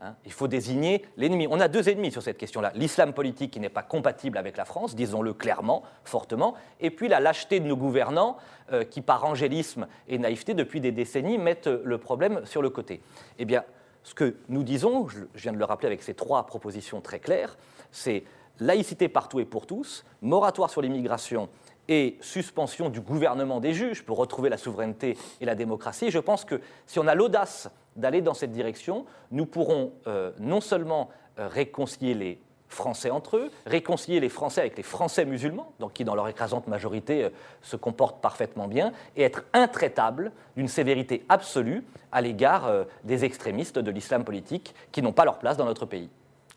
Hein, 0.02 0.16
il 0.26 0.32
faut 0.32 0.48
désigner 0.48 1.06
l'ennemi. 1.18 1.48
On 1.50 1.60
a 1.60 1.68
deux 1.68 1.90
ennemis 1.90 2.12
sur 2.12 2.22
cette 2.22 2.38
question-là. 2.38 2.72
L'islam 2.74 3.12
politique 3.12 3.52
qui 3.52 3.60
n'est 3.60 3.68
pas 3.68 3.84
compatible 3.84 4.38
avec 4.38 4.56
la 4.56 4.64
France, 4.64 4.96
disons-le 4.96 5.34
clairement, 5.34 5.84
fortement, 6.06 6.56
et 6.80 6.90
puis 6.90 7.10
la 7.10 7.20
lâcheté 7.20 7.60
de 7.60 7.66
nos 7.66 7.76
gouvernants 7.76 8.38
euh, 8.72 8.86
qui, 8.86 9.02
par 9.02 9.26
angélisme 9.26 9.88
et 10.08 10.18
naïveté, 10.18 10.54
depuis 10.54 10.80
des 10.80 10.94
décennies, 10.94 11.38
mettent 11.38 11.68
le 11.68 11.98
problème 11.98 12.46
sur 12.46 12.62
le 12.62 12.70
côté. 12.70 13.02
Eh 13.40 13.46
bien, 13.46 13.66
ce 14.04 14.14
que 14.14 14.38
nous 14.48 14.64
disons, 14.64 15.10
je 15.10 15.26
viens 15.36 15.52
de 15.52 15.58
le 15.58 15.66
rappeler 15.66 15.88
avec 15.88 16.02
ces 16.02 16.14
trois 16.14 16.46
propositions 16.46 17.02
très 17.02 17.20
claires, 17.20 17.58
c'est 17.92 18.24
laïcité 18.60 19.10
partout 19.10 19.40
et 19.40 19.46
pour 19.46 19.66
tous, 19.66 20.06
moratoire 20.22 20.70
sur 20.70 20.82
l'immigration 20.82 21.50
et 21.90 22.18
suspension 22.22 22.90
du 22.90 23.02
gouvernement 23.02 23.60
des 23.60 23.74
juges 23.74 24.04
pour 24.04 24.18
retrouver 24.18 24.50
la 24.50 24.58
souveraineté 24.58 25.18
et 25.42 25.46
la 25.46 25.56
démocratie. 25.56 26.12
Je 26.12 26.20
pense 26.20 26.46
que 26.46 26.62
si 26.86 27.00
on 27.00 27.08
a 27.08 27.16
l'audace 27.16 27.70
d'aller 27.96 28.22
dans 28.22 28.36
cette 28.36 28.52
direction, 28.52 29.06
nous 29.32 29.48
pourrons 29.48 29.92
euh, 30.08 30.32
non 30.40 30.62
seulement 30.62 31.10
euh, 31.40 31.48
réconcilier 31.48 32.14
les 32.14 32.40
Français 32.68 33.10
entre 33.10 33.38
eux, 33.38 33.52
réconcilier 33.66 34.20
les 34.20 34.30
Français 34.30 34.62
avec 34.62 34.78
les 34.78 34.84
Français 34.84 35.26
musulmans, 35.26 35.74
donc 35.80 35.94
qui 35.94 36.06
dans 36.06 36.14
leur 36.14 36.28
écrasante 36.28 36.68
majorité 36.68 37.24
euh, 37.24 37.30
se 37.64 37.76
comportent 37.76 38.22
parfaitement 38.22 38.68
bien, 38.68 38.94
et 39.16 39.24
être 39.24 39.44
intraitables 39.54 40.32
d'une 40.56 40.68
sévérité 40.68 41.26
absolue 41.28 41.84
à 42.12 42.22
l'égard 42.22 42.72
des 43.04 43.26
extrémistes 43.26 43.80
de 43.80 43.90
l'islam 43.90 44.24
politique 44.24 44.76
qui 44.92 45.02
n'ont 45.02 45.12
pas 45.12 45.26
leur 45.26 45.40
place 45.40 45.58
dans 45.58 45.66
notre 45.66 45.88
pays. 45.88 46.10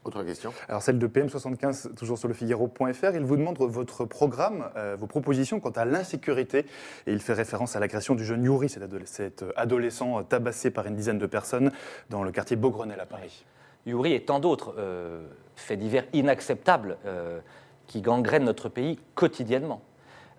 Autre 0.04 0.24
question 0.24 0.52
Alors 0.68 0.82
celle 0.82 0.98
de 0.98 1.06
PM75, 1.06 1.94
toujours 1.94 2.18
sur 2.18 2.26
le 2.26 2.34
Figaro.fr, 2.34 3.14
il 3.14 3.24
vous 3.24 3.36
demande 3.36 3.58
votre 3.58 4.04
programme, 4.04 4.68
euh, 4.76 4.96
vos 4.98 5.06
propositions 5.06 5.60
quant 5.60 5.70
à 5.70 5.84
l'insécurité. 5.84 6.66
Et 7.06 7.12
il 7.12 7.20
fait 7.20 7.34
référence 7.34 7.76
à 7.76 7.80
l'agression 7.80 8.14
du 8.14 8.24
jeune 8.24 8.42
Yuri, 8.42 8.68
cet, 8.68 9.06
cet 9.06 9.44
adolescent 9.54 10.18
euh, 10.18 10.22
tabassé 10.22 10.70
par 10.70 10.86
une 10.86 10.96
dizaine 10.96 11.18
de 11.18 11.26
personnes 11.26 11.70
dans 12.10 12.24
le 12.24 12.32
quartier 12.32 12.56
Beaugrenelle 12.56 13.00
à 13.00 13.06
Paris. 13.06 13.44
Yuri 13.86 14.12
et 14.12 14.24
tant 14.24 14.40
d'autres 14.40 14.74
euh, 14.78 15.26
faits 15.56 15.78
divers 15.78 16.04
inacceptables 16.12 16.98
euh, 17.06 17.40
qui 17.86 18.00
gangrènent 18.00 18.44
notre 18.44 18.68
pays 18.68 18.98
quotidiennement. 19.14 19.82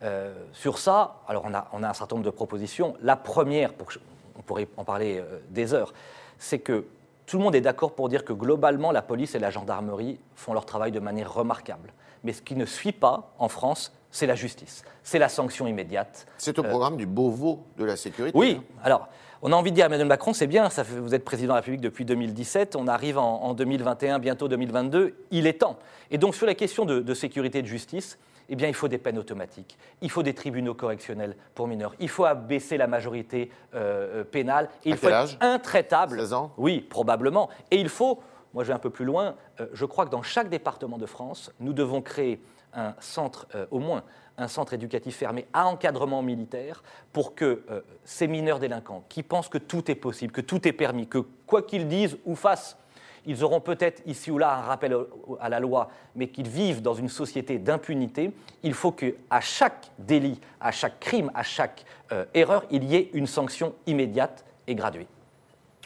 Euh, 0.04 0.34
sur 0.52 0.80
ça, 0.80 1.22
alors 1.28 1.44
on 1.46 1.54
a, 1.54 1.70
on 1.72 1.84
a 1.84 1.90
un 1.90 1.94
certain 1.94 2.16
nombre 2.16 2.26
de 2.26 2.32
propositions. 2.32 2.96
La 3.02 3.16
première, 3.16 3.74
pour 3.74 3.90
on 4.36 4.42
pourrait 4.42 4.68
en 4.78 4.84
parler 4.84 5.20
euh, 5.20 5.40
des 5.50 5.74
heures, 5.74 5.94
c'est 6.38 6.60
que 6.60 6.86
tout 7.26 7.38
le 7.38 7.44
monde 7.44 7.56
est 7.56 7.62
d'accord 7.62 7.94
pour 7.94 8.10
dire 8.10 8.26
que 8.26 8.34
globalement, 8.34 8.92
la 8.92 9.02
police 9.02 9.36
et 9.36 9.40
la 9.40 9.50
gendarmerie 9.50 10.20
font 10.36 10.54
leur 10.54 10.66
travail 10.66 10.92
de 10.92 11.00
manière 11.00 11.34
remarquable. 11.34 11.94
Mais 12.24 12.34
ce 12.34 12.42
qui 12.42 12.56
ne 12.56 12.66
suit 12.66 12.92
pas 12.92 13.34
en 13.40 13.50
France, 13.50 13.94
c'est 14.12 14.28
la 14.28 14.36
justice, 14.36 14.84
c'est 15.04 15.20
la 15.20 15.30
sanction 15.30 15.66
immédiate. 15.68 16.26
C'est 16.38 16.58
au 16.60 16.64
programme 16.64 16.98
du 16.98 17.06
Beauvau 17.06 17.64
de 17.78 17.86
la 17.86 17.96
sécurité. 17.98 18.38
Euh, 18.38 18.40
Oui, 18.40 18.58
hein. 18.60 18.64
alors, 18.84 19.08
on 19.42 19.52
a 19.52 19.56
envie 19.56 19.72
de 19.72 19.76
dire 19.76 19.86
à 19.86 19.88
Emmanuel 19.88 20.08
Macron, 20.08 20.32
c'est 20.34 20.48
bien, 20.48 20.70
ça 20.70 20.84
fait- 20.84 20.96
vous 21.00 21.14
êtes 21.16 21.26
président 21.26 21.54
de 21.54 21.58
la 21.58 21.62
République 21.62 21.82
depuis 21.82 22.06
2017, 22.06 22.76
on 22.78 22.88
arrive 22.88 23.18
en, 23.18 23.42
en 23.44 23.54
2021, 23.54 24.20
bientôt 24.20 24.48
2022, 24.48 25.16
il 25.32 25.48
est 25.48 25.60
temps. 25.60 25.78
Et 26.12 26.18
donc, 26.18 26.36
sur 26.36 26.46
la 26.46 26.54
question 26.56 26.86
de, 26.86 27.00
de 27.02 27.14
sécurité 27.14 27.60
et 27.60 27.62
de 27.62 27.68
justice, 27.68 28.18
eh 28.50 28.56
bien, 28.56 28.68
il 28.68 28.74
faut 28.74 28.88
des 28.88 28.98
peines 28.98 29.18
automatiques, 29.18 29.78
il 30.02 30.10
faut 30.10 30.24
des 30.24 30.34
tribunaux 30.34 30.74
correctionnels 30.74 31.36
pour 31.56 31.68
mineurs, 31.68 31.94
il 32.00 32.10
faut 32.10 32.26
abaisser 32.26 32.78
la 32.78 32.88
majorité 32.88 33.52
euh, 33.74 34.22
euh, 34.22 34.24
pénale, 34.24 34.70
et 34.86 34.92
À 34.92 34.96
il 34.96 34.98
faut 34.98 35.08
quel 35.08 35.26
être 35.26 35.38
intraitable. 35.42 36.20
16 36.20 36.34
ans? 36.34 36.54
Oui, 36.58 36.82
probablement. 36.82 37.50
Et 37.72 37.78
il 37.78 37.90
faut 37.90 38.22
moi 38.54 38.64
je 38.64 38.68
vais 38.68 38.74
un 38.76 38.80
peu 38.80 38.92
plus 38.92 39.06
loin, 39.06 39.36
euh, 39.60 39.68
je 39.74 39.86
crois 39.86 40.06
que 40.06 40.12
dans 40.12 40.22
chaque 40.22 40.50
département 40.50 40.98
de 40.98 41.08
France, 41.08 41.52
nous 41.60 41.74
devons 41.74 42.02
créer 42.02 42.40
un 42.74 42.94
centre, 43.00 43.48
euh, 43.56 43.66
au 43.72 43.80
moins 43.80 44.04
un 44.38 44.48
centre 44.48 44.74
éducatif 44.74 45.18
fermé 45.18 45.48
à 45.54 45.68
encadrement 45.68 46.22
militaire 46.22 46.84
pour 47.12 47.36
que 47.36 47.64
ces 48.04 48.28
mineurs 48.28 48.58
délinquants 48.58 49.04
qui 49.08 49.22
pensent 49.22 49.48
que 49.48 49.60
tout 49.60 49.92
est 49.92 49.96
possible, 49.96 50.34
que 50.34 50.42
tout 50.42 50.68
est 50.68 50.74
permis, 50.74 51.08
que 51.08 51.20
quoi 51.20 51.62
qu'ils 51.62 51.88
disent 51.88 52.18
ou 52.26 52.36
fassent, 52.36 52.78
ils 53.26 53.44
auront 53.44 53.62
peut-être 53.62 54.02
ici 54.06 54.32
ou 54.32 54.38
là 54.38 54.58
un 54.58 54.62
rappel 54.62 54.96
à 55.40 55.50
la 55.50 55.60
loi, 55.60 55.90
mais 56.16 56.28
qu'ils 56.28 56.48
vivent 56.48 56.82
dans 56.82 56.94
une 56.94 57.10
société 57.10 57.58
d'impunité, 57.58 58.32
il 58.64 58.74
faut 58.74 58.92
qu'à 58.92 59.42
chaque 59.42 59.92
délit, 60.00 60.40
à 60.60 60.72
chaque 60.72 61.00
crime, 61.00 61.32
à 61.34 61.44
chaque 61.44 61.86
euh, 62.12 62.26
erreur, 62.34 62.66
il 62.72 62.84
y 62.84 62.96
ait 62.96 63.10
une 63.14 63.28
sanction 63.28 63.74
immédiate 63.88 64.46
et 64.68 64.76
graduée. 64.76 65.08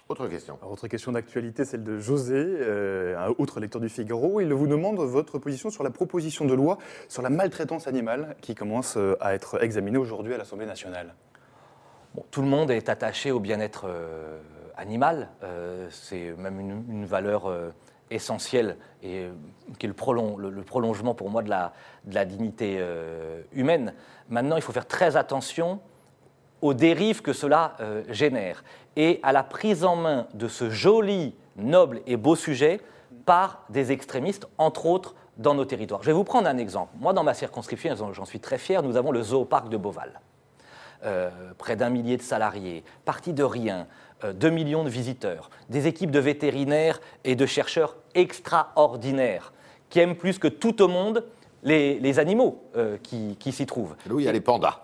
Autre 0.10 0.28
question. 0.28 0.58
autre 0.70 0.88
question 0.88 1.12
d'actualité, 1.12 1.66
celle 1.66 1.84
de 1.84 2.00
José, 2.00 2.36
euh, 2.38 3.18
un 3.18 3.34
autre 3.38 3.60
lecteur 3.60 3.82
du 3.82 3.90
Figaro. 3.90 4.40
Il 4.40 4.54
vous 4.54 4.68
demande 4.68 4.98
votre 5.00 5.38
position 5.38 5.70
sur 5.70 5.84
la 5.84 5.90
proposition 5.90 6.46
de 6.46 6.54
loi 6.54 6.78
sur 7.10 7.22
la 7.22 7.30
maltraitance 7.30 7.88
animale 7.88 8.38
qui 8.40 8.56
commence 8.56 8.96
euh, 8.96 9.18
à 9.20 9.34
être 9.34 9.62
examinée 9.62 9.98
aujourd'hui 9.98 10.34
à 10.34 10.38
l'Assemblée 10.38 10.66
nationale. 10.66 11.14
tout 12.32 12.42
le 12.42 12.48
monde 12.48 12.72
est 12.72 12.88
attaché 12.88 13.32
au 13.32 13.42
bien-être 13.42 13.86
animal. 13.86 14.57
Euh, 14.80 15.88
c'est 15.90 16.34
même 16.38 16.60
une, 16.60 17.06
valeur 17.06 17.48
euh, 17.48 17.72
essentielle 18.12 18.78
et 19.02 19.24
euh, 19.24 19.32
qui 19.80 19.86
est 19.86 19.90
le, 19.90 19.94
prolongement 20.64 21.14
pour 21.16 21.30
moi 21.30 21.42
de 21.42 21.50
la, 21.50 21.74
de 22.06 22.14
la 22.14 22.26
dignité 22.26 22.80
humaine. 23.54 23.94
Maintenant, 24.30 24.56
il 24.56 24.62
faut 24.62 24.72
faire 24.72 24.88
très 24.88 25.18
attention 25.18 25.80
aux 26.62 26.74
dérives 26.74 27.22
que 27.22 27.34
cela 27.34 27.76
génère 28.10 28.64
et 28.96 29.20
à 29.22 29.32
la 29.32 29.44
prise 29.44 29.84
en 29.84 29.96
main 29.96 30.28
de 30.34 30.48
ce 30.48 30.70
joli, 30.70 31.36
noble 31.56 32.02
et 32.08 32.18
beau 32.18 32.36
sujet 32.36 32.80
par 33.26 33.64
des 33.70 33.92
extrémistes, 33.92 34.48
entre 34.58 34.86
autres 34.88 35.16
dans 35.38 35.54
nos 35.54 35.66
territoires. 35.66 36.02
Je 36.02 36.08
vais 36.08 36.14
vous 36.14 36.24
prendre 36.24 36.48
un 36.48 36.58
exemple. 36.58 36.94
Moi, 37.00 37.14
dans 37.14 37.24
ma 37.24 37.34
circonscription, 37.34 37.96
j'en 38.12 38.26
suis 38.26 38.40
très 38.40 38.58
fier, 38.58 38.82
nous 38.82 38.98
avons 38.98 39.12
le 39.12 39.22
zooparc 39.22 39.70
de 39.70 39.78
Beauval. 39.78 40.20
près 41.58 41.76
d'un 41.76 41.90
millier 41.90 42.18
de 42.18 42.24
salariés, 42.24 42.84
parti 43.06 43.34
de 43.34 43.44
rien, 43.44 43.88
2 44.24 44.48
euh, 44.48 44.52
millions 44.52 44.84
de 44.84 44.90
visiteurs, 44.90 45.50
des 45.70 45.88
équipes 45.88 46.12
de 46.12 46.20
vétérinaires 46.20 47.00
et 47.24 47.36
de 47.36 47.46
chercheurs 47.46 47.98
extraordinaires 48.16 49.54
qui 49.90 50.00
aiment 50.00 50.16
plus 50.16 50.40
que 50.40 50.48
tout 50.48 50.82
au 50.82 50.88
monde 50.88 51.24
les, 51.64 52.20
animaux 52.20 52.64
euh, 52.76 52.98
qui, 53.02 53.52
s'y 53.52 53.66
trouvent. 53.66 53.96
Là 54.06 54.14
où 54.14 54.20
il 54.20 54.26
y 54.26 54.30
a 54.30 54.32
les 54.32 54.42
pandas. 54.42 54.84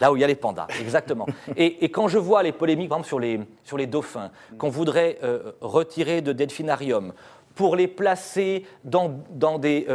Là 0.00 0.12
où 0.12 0.16
il 0.16 0.20
y 0.20 0.24
a 0.24 0.26
les 0.26 0.34
pandas, 0.34 0.66
exactement. 0.80 1.26
et, 1.56 1.88
quand 1.90 2.08
je 2.08 2.18
vois 2.18 2.42
les 2.42 2.52
polémiques, 2.52 2.88
par 2.88 2.98
exemple, 2.98 3.08
sur 3.08 3.20
les, 3.20 3.40
sur 3.62 3.76
les 3.76 3.86
dauphins, 3.86 4.30
qu'on 4.58 4.68
voudrait 4.68 5.18
euh, 5.22 5.52
retirer 5.60 6.20
de 6.20 6.32
delphinarium 6.32 7.12
pour 7.54 7.76
les 7.76 7.86
placer 7.86 8.66
dans, 8.82 9.20
dans 9.30 9.60
des 9.60 9.86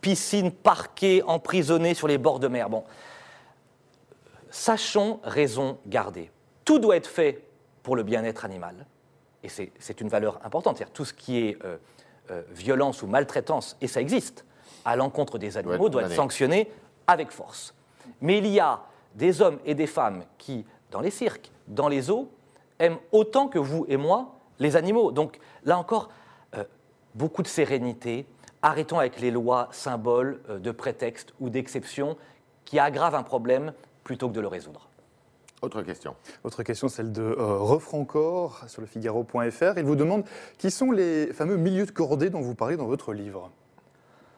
piscines 0.00 0.50
parquées, 0.50 1.22
emprisonnées 1.26 1.92
sur 1.92 2.08
les 2.08 2.16
bords 2.16 2.40
de 2.40 2.48
mer, 2.48 2.70
bon, 2.70 2.84
sachons 4.50 5.20
raison 5.22 5.78
garder 5.86 6.30
tout 6.64 6.78
doit 6.78 6.96
être 6.96 7.06
fait 7.08 7.44
pour 7.82 7.96
le 7.96 8.02
bien-être 8.02 8.44
animal, 8.44 8.86
et 9.42 9.48
c'est 9.48 10.00
une 10.00 10.08
valeur 10.08 10.40
importante, 10.44 10.78
c'est-à-dire 10.78 10.94
tout 10.94 11.04
ce 11.04 11.12
qui 11.12 11.38
est 11.38 11.58
euh, 11.64 11.76
euh, 12.30 12.42
violence 12.50 13.02
ou 13.02 13.06
maltraitance, 13.06 13.76
et 13.82 13.86
ça 13.86 14.00
existe, 14.00 14.46
à 14.86 14.96
l'encontre 14.96 15.38
des 15.38 15.58
animaux, 15.58 15.90
doit 15.90 16.04
être, 16.04 16.12
sanctionné 16.12 16.70
avec 17.06 17.30
force. 17.30 17.74
Mais 18.22 18.38
il 18.38 18.46
y 18.46 18.60
a 18.60 18.80
des 19.14 19.42
hommes 19.42 19.58
et 19.66 19.74
des 19.74 19.86
femmes 19.86 20.24
qui, 20.38 20.64
dans 20.90 21.00
les 21.00 21.10
cirques, 21.10 21.50
dans 21.68 21.88
les 21.88 22.02
zoos, 22.02 22.30
aiment 22.78 22.98
autant 23.12 23.48
que 23.48 23.58
vous 23.58 23.84
et 23.88 23.96
moi 23.96 24.34
les 24.58 24.76
animaux. 24.76 25.12
Donc 25.12 25.38
là 25.64 25.78
encore, 25.78 26.08
euh, 26.56 26.64
beaucoup 27.14 27.42
de 27.42 27.48
sérénité. 27.48 28.26
Arrêtons 28.62 28.98
avec 28.98 29.20
les 29.20 29.30
lois 29.30 29.68
symboles 29.72 30.40
de 30.48 30.70
prétexte 30.70 31.34
ou 31.38 31.50
d'exception 31.50 32.16
qui 32.64 32.78
aggravent 32.78 33.14
un 33.14 33.22
problème 33.22 33.74
plutôt 34.04 34.28
que 34.28 34.34
de 34.34 34.40
le 34.40 34.48
résoudre. 34.48 34.88
Autre 35.62 35.82
question. 35.82 36.14
Autre 36.42 36.62
question, 36.62 36.88
celle 36.88 37.12
de 37.12 37.22
euh, 37.22 37.58
Refrancor 37.58 38.64
sur 38.66 38.80
le 38.80 38.86
Figaro.fr. 38.86 39.78
Il 39.78 39.84
vous 39.84 39.96
demande 39.96 40.24
qui 40.58 40.70
sont 40.70 40.90
les 40.90 41.32
fameux 41.32 41.56
milieux 41.56 41.86
de 41.86 41.90
cordée 41.90 42.28
dont 42.28 42.40
vous 42.40 42.54
parlez 42.54 42.76
dans 42.76 42.86
votre 42.86 43.12
livre? 43.12 43.50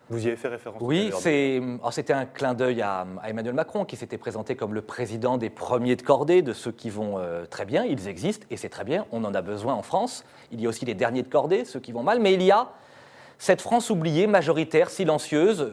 Vous 0.08 0.24
y 0.24 0.28
avez 0.28 0.36
fait 0.36 0.46
référence 0.46 0.80
Oui, 0.82 1.10
c'était 1.20 2.12
un 2.12 2.26
clin 2.26 2.54
d'œil 2.54 2.80
à, 2.80 3.06
Emmanuel 3.26 3.54
Macron 3.54 3.84
qui 3.84 3.96
s'était 3.96 4.18
présenté 4.18 4.54
comme 4.54 4.72
le 4.72 4.82
président 4.82 5.36
des 5.36 5.50
premiers 5.50 5.96
de 5.96 6.02
cordée, 6.02 6.42
de 6.42 6.52
ceux 6.52 6.70
qui 6.70 6.90
vont 6.90 7.18
euh, 7.18 7.44
très 7.44 7.64
bien. 7.64 7.84
Ils 7.84 8.06
existent 8.06 8.46
et 8.50 8.56
c'est 8.56 8.68
très 8.68 8.84
bien, 8.84 9.06
on 9.10 9.24
en 9.24 9.34
a 9.34 9.42
besoin 9.42 9.74
en 9.74 9.82
France. 9.82 10.24
Il 10.52 10.60
y 10.60 10.66
a 10.66 10.68
aussi 10.68 10.84
les 10.84 10.94
derniers 10.94 11.24
de 11.24 11.28
cordée, 11.28 11.64
ceux 11.64 11.80
qui 11.80 11.90
vont 11.90 12.04
mal, 12.04 12.20
mais 12.20 12.34
il 12.34 12.42
y 12.42 12.52
a 12.52 12.70
cette 13.38 13.60
France 13.60 13.90
oubliée, 13.90 14.26
majoritaire, 14.26 14.90
silencieuse, 14.90 15.70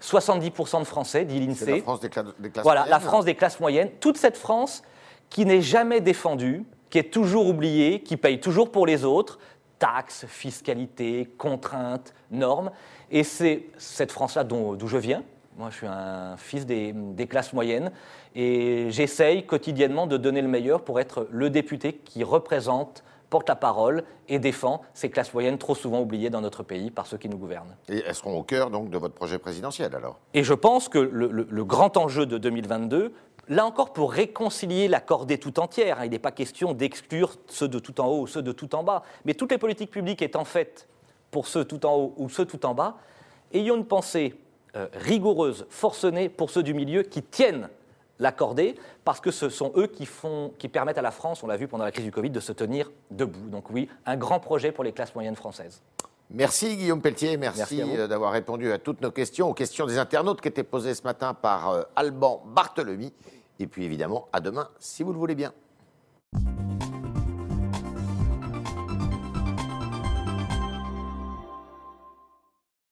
70% 0.00 0.76
euh, 0.76 0.80
de 0.80 0.84
Français, 0.84 1.24
dit 1.24 1.38
l'INSEE. 1.38 1.76
la 1.76 1.82
France 1.82 2.00
des, 2.00 2.08
classes 2.08 2.62
voilà, 2.62 2.86
la 2.88 3.00
France 3.00 3.24
des 3.24 3.34
classes 3.34 3.60
moyennes. 3.60 3.90
Toute 4.00 4.16
cette 4.16 4.36
France 4.36 4.82
qui 5.28 5.44
n'est 5.44 5.60
jamais 5.60 6.00
défendue, 6.00 6.64
qui 6.90 6.98
est 6.98 7.12
toujours 7.12 7.46
oubliée, 7.46 8.02
qui 8.02 8.16
paye 8.16 8.40
toujours 8.40 8.70
pour 8.70 8.86
les 8.86 9.04
autres, 9.04 9.38
taxes, 9.78 10.26
fiscalité, 10.26 11.28
contraintes, 11.38 12.14
normes. 12.30 12.70
Et 13.10 13.24
c'est 13.24 13.66
cette 13.78 14.12
France-là 14.12 14.44
d'où 14.44 14.86
je 14.86 14.96
viens. 14.96 15.22
Moi, 15.58 15.68
je 15.70 15.76
suis 15.76 15.86
un 15.86 16.36
fils 16.38 16.64
des, 16.64 16.92
des 16.94 17.26
classes 17.26 17.52
moyennes 17.52 17.92
et 18.34 18.86
j'essaye 18.88 19.44
quotidiennement 19.44 20.06
de 20.06 20.16
donner 20.16 20.40
le 20.40 20.48
meilleur 20.48 20.82
pour 20.82 20.98
être 20.98 21.28
le 21.30 21.50
député 21.50 21.92
qui 21.92 22.24
représente 22.24 23.04
porte 23.32 23.48
la 23.48 23.56
parole 23.56 24.04
et 24.28 24.38
défend 24.38 24.82
ces 24.92 25.08
classes 25.08 25.32
moyennes 25.32 25.56
trop 25.56 25.74
souvent 25.74 26.02
oubliées 26.02 26.28
dans 26.28 26.42
notre 26.42 26.62
pays 26.62 26.90
par 26.90 27.06
ceux 27.06 27.16
qui 27.16 27.30
nous 27.30 27.38
gouvernent. 27.38 27.74
Et 27.88 28.02
elles 28.06 28.14
seront 28.14 28.38
au 28.38 28.42
cœur 28.42 28.68
donc 28.68 28.90
de 28.90 28.98
votre 28.98 29.14
projet 29.14 29.38
présidentiel 29.38 29.94
alors? 29.96 30.20
Et 30.34 30.44
je 30.44 30.52
pense 30.52 30.90
que 30.90 30.98
le, 30.98 31.64
grand 31.64 31.96
enjeu 31.96 32.26
de 32.26 32.36
2022, 32.36 33.14
là 33.48 33.64
encore 33.64 33.94
pour 33.94 34.12
réconcilier 34.12 34.86
la 34.86 35.00
cordée 35.00 35.38
tout 35.38 35.60
entière, 35.60 35.98
hein, 35.98 36.04
il 36.04 36.10
n'est 36.10 36.18
pas 36.18 36.30
question 36.30 36.74
d'exclure 36.74 37.36
ceux 37.46 37.68
de 37.68 37.78
tout 37.78 38.02
en 38.02 38.06
haut 38.06 38.20
ou 38.20 38.26
ceux 38.26 38.42
de 38.42 38.52
tout 38.52 38.74
en 38.74 38.82
bas, 38.82 39.02
mais 39.24 39.32
toutes 39.32 39.50
les 39.50 39.58
politiques 39.58 39.90
publiques 39.90 40.20
étant 40.20 40.44
faites 40.44 40.86
pour 41.30 41.46
ceux 41.46 41.64
tout 41.64 41.86
en 41.86 41.94
haut 41.94 42.14
ou 42.18 42.28
ceux 42.28 42.44
tout 42.44 42.66
en 42.66 42.74
bas, 42.74 42.98
ayons 43.54 43.76
une 43.76 43.86
pensée 43.86 44.34
euh, 44.76 44.88
rigoureuse, 44.92 45.64
forcenée 45.70 46.28
pour 46.28 46.50
ceux 46.50 46.62
du 46.62 46.74
milieu 46.74 47.02
qui 47.02 47.22
tiennent 47.22 47.70
l'accorder, 48.22 48.76
parce 49.04 49.20
que 49.20 49.30
ce 49.30 49.48
sont 49.48 49.72
eux 49.76 49.86
qui, 49.86 50.06
font, 50.06 50.52
qui 50.58 50.68
permettent 50.68 50.98
à 50.98 51.02
la 51.02 51.10
France, 51.10 51.42
on 51.42 51.46
l'a 51.46 51.56
vu 51.56 51.68
pendant 51.68 51.84
la 51.84 51.92
crise 51.92 52.04
du 52.04 52.12
Covid, 52.12 52.30
de 52.30 52.40
se 52.40 52.52
tenir 52.52 52.90
debout. 53.10 53.48
Donc 53.50 53.70
oui, 53.70 53.88
un 54.06 54.16
grand 54.16 54.40
projet 54.40 54.72
pour 54.72 54.84
les 54.84 54.92
classes 54.92 55.14
moyennes 55.14 55.36
françaises. 55.36 55.82
Merci 56.30 56.76
Guillaume 56.76 57.02
Pelletier, 57.02 57.36
merci, 57.36 57.82
euh, 57.82 58.06
d'avoir 58.06 58.32
répondu 58.32 58.72
à 58.72 58.78
toutes 58.78 59.02
nos 59.02 59.10
questions, 59.10 59.50
aux 59.50 59.54
questions 59.54 59.84
des 59.84 59.98
internautes 59.98 60.40
qui 60.40 60.48
étaient 60.48 60.62
posées 60.62 60.94
ce 60.94 61.02
matin 61.02 61.34
par 61.34 61.68
euh, 61.68 61.82
Alban 61.94 62.42
Barthelemy. 62.46 63.12
Et 63.58 63.66
puis 63.66 63.84
évidemment, 63.84 64.28
à 64.32 64.40
demain, 64.40 64.68
si 64.78 65.02
vous 65.02 65.12
le 65.12 65.18
voulez 65.18 65.34
bien. 65.34 65.52